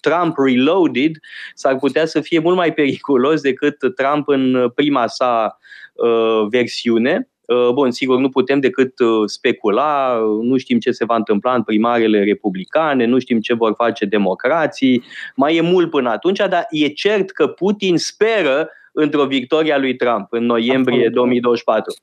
[0.00, 1.10] Trump Reloaded
[1.54, 5.58] s-ar putea să fie mult mai periculos decât Trump în prima sa
[6.50, 7.33] versiune Uh,
[7.72, 12.24] bun, sigur, nu putem decât uh, specula, nu știm ce se va întâmpla în primarele
[12.24, 15.02] republicane, nu știm ce vor face democrații,
[15.36, 19.96] mai e mult până atunci, dar e cert că Putin speră într-o victorie a lui
[19.96, 21.14] Trump în noiembrie Absolut.
[21.14, 21.94] 2024.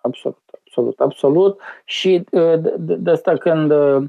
[0.00, 0.43] Absolut
[0.74, 1.60] absolut, absolut.
[1.84, 4.04] Și uh, de asta când uh,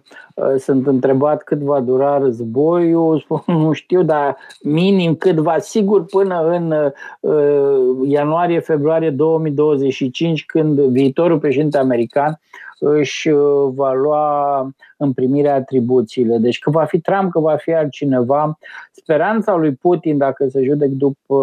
[0.57, 6.47] sunt întrebat cât va dura războiul, spun nu știu, dar minim cât va, sigur până
[6.47, 6.71] în
[7.19, 12.39] uh, ianuarie-februarie 2025, când viitorul președinte american
[12.79, 13.29] își
[13.73, 14.61] va lua
[14.97, 16.37] în primire atribuțiile.
[16.37, 18.57] Deci că va fi Trump, că va fi altcineva.
[18.91, 21.35] Speranța lui Putin, dacă se judec după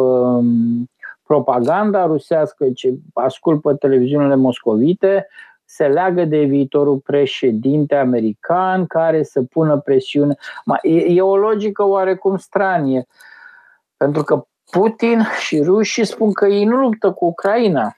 [1.32, 5.26] propaganda rusească ce ascult pe televiziunile moscovite
[5.64, 10.34] se leagă de viitorul președinte american care să pună presiune.
[10.82, 13.06] E, e o logică oarecum stranie,
[13.96, 17.96] pentru că Putin și rușii spun că ei nu luptă cu Ucraina,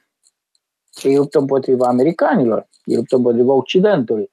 [1.02, 4.30] ei luptă împotriva americanilor, ei luptă împotriva Occidentului.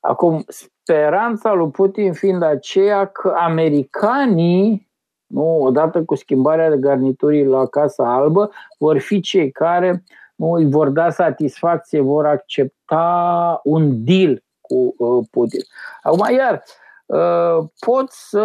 [0.00, 4.85] Acum, speranța lui Putin fiind aceea că americanii
[5.26, 10.04] nu, odată cu schimbarea de garniturii la Casa Albă, vor fi cei care
[10.34, 15.60] nu, îi vor da satisfacție, vor accepta un deal cu uh, Putin.
[16.02, 16.62] Acum, iar,
[17.06, 18.44] uh, poți să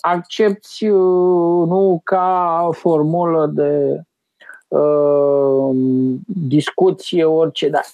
[0.00, 4.00] accepti uh, nu ca formulă de
[4.68, 5.76] uh,
[6.26, 7.84] discuție orice, dar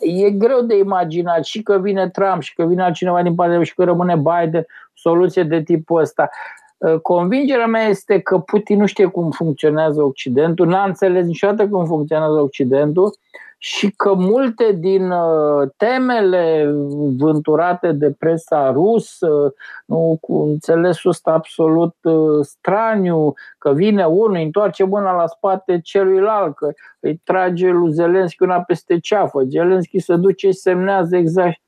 [0.00, 3.74] e greu de imaginat și că vine Trump și că vine altcineva din partea și
[3.74, 4.66] că rămâne Biden,
[5.06, 6.30] soluție de tipul ăsta.
[6.78, 11.84] Uh, convingerea mea este că Putin nu știe cum funcționează Occidentul, n-a înțeles niciodată cum
[11.84, 13.16] funcționează Occidentul
[13.58, 16.70] și că multe din uh, temele
[17.16, 19.54] vânturate de presa rusă,
[19.86, 26.56] nu, cu înțelesul ăsta absolut uh, straniu, că vine unul, întoarce mâna la spate celuilalt,
[26.56, 31.60] că îi trage lui Zelenski una peste ceafă, Zelenski se duce și semnează exact.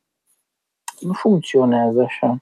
[1.00, 2.38] Nu funcționează așa.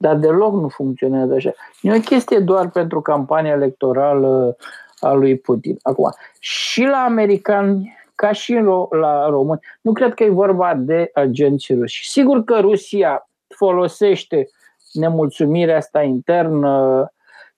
[0.00, 1.52] Dar deloc nu funcționează așa.
[1.82, 4.56] Nu e o chestie doar pentru campania electorală
[5.00, 5.76] a lui Putin.
[5.82, 8.54] Acum, și la americani ca și
[8.90, 9.60] la români.
[9.80, 12.10] Nu cred că e vorba de agenții ruși.
[12.10, 14.48] Sigur că Rusia folosește
[14.92, 17.12] nemulțumirea asta internă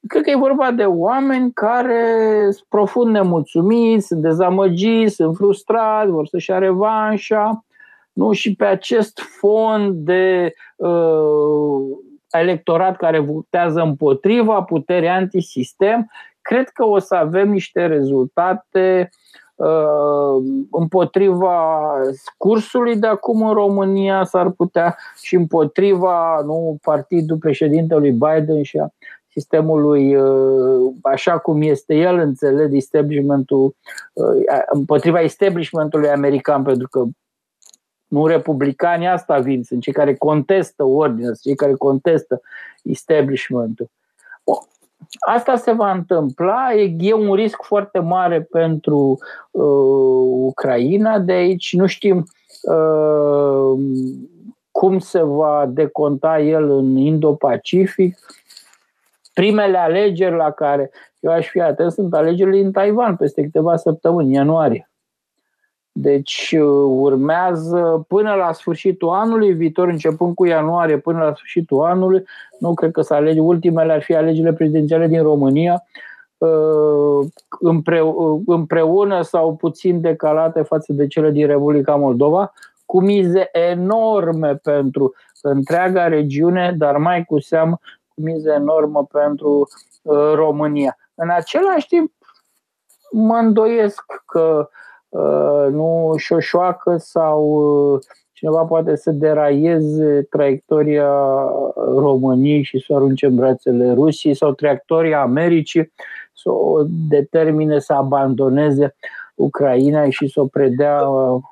[0.07, 6.27] Cred că e vorba de oameni care sunt profund nemulțumiți, sunt dezamăgiți, sunt frustrați, vor
[6.27, 7.65] să-și ia revanșa.
[8.13, 8.33] Nu?
[8.33, 11.99] Și pe acest fond de uh,
[12.31, 16.11] electorat care votează împotriva puterii antisistem,
[16.41, 19.11] cred că o să avem niște rezultate
[19.55, 21.79] uh, împotriva
[22.37, 28.89] cursului de acum în România s-ar putea și împotriva nu, partidul președintelui Biden și a
[29.33, 33.75] sistemului uh, așa cum este el înțeleg establishmentul
[34.13, 37.05] uh, împotriva establishmentului american pentru că
[38.11, 42.41] nu republicanii asta vin, sunt cei care contestă ordinea, sunt cei care contestă
[42.83, 43.91] establishmentul.
[45.19, 49.19] Asta se va întâmpla, e un risc foarte mare pentru
[49.51, 52.27] uh, Ucraina de aici, nu știm
[52.63, 53.79] uh,
[54.71, 58.19] cum se va deconta el în Indo-Pacific.
[59.35, 60.91] Primele alegeri la care
[61.21, 64.90] eu aș fi atent sunt alegerile în Taiwan peste câteva săptămâni, ianuarie.
[65.93, 72.25] Deci uh, urmează până la sfârșitul anului viitor, începând cu ianuarie până la sfârșitul anului,
[72.59, 75.85] nu cred că să alege, ultimele ar fi alegerile prezidențiale din România,
[76.39, 77.27] uh,
[77.61, 82.53] uh, împreună sau puțin decalate față de cele din Republica Moldova,
[82.87, 87.79] cu mize enorme pentru întreaga regiune, dar mai cu seamă
[88.15, 89.69] cu mize enormă pentru
[90.35, 90.97] România.
[91.15, 92.13] În același timp,
[93.13, 94.67] mă îndoiesc că uh, Uh,
[95.71, 97.45] nu șoșoacă sau
[97.95, 98.01] uh,
[98.33, 101.13] cineva poate să deraieze traiectoria
[101.97, 105.93] României și să o arunce în brațele Rusiei sau traiectoria Americii,
[106.33, 108.95] să o determine să abandoneze
[109.35, 111.43] Ucraina și să o predea uh,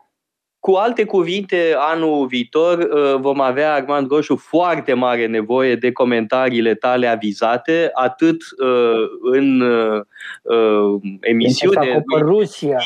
[0.59, 2.89] cu alte cuvinte, anul viitor
[3.21, 8.37] vom avea, Armand Roșu, foarte mare nevoie de comentariile tale avizate, atât
[9.23, 9.63] în
[11.21, 12.79] emisiune, Rusia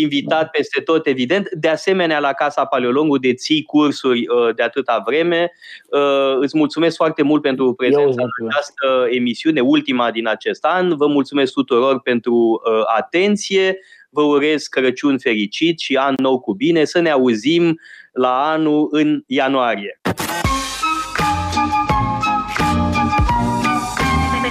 [0.00, 1.48] invitat peste tot, evident.
[1.50, 5.52] De asemenea, la Casa Paleolongu deții cursuri uh, de atâta vreme.
[5.90, 10.96] Uh, îți mulțumesc foarte mult pentru prezența în această emisiune, ultima din acest an.
[10.96, 13.78] Vă mulțumesc tuturor pentru uh, atenție.
[14.10, 16.84] Vă urez Crăciun fericit și an nou cu bine.
[16.84, 17.80] Să ne auzim
[18.12, 20.00] la anul în ianuarie.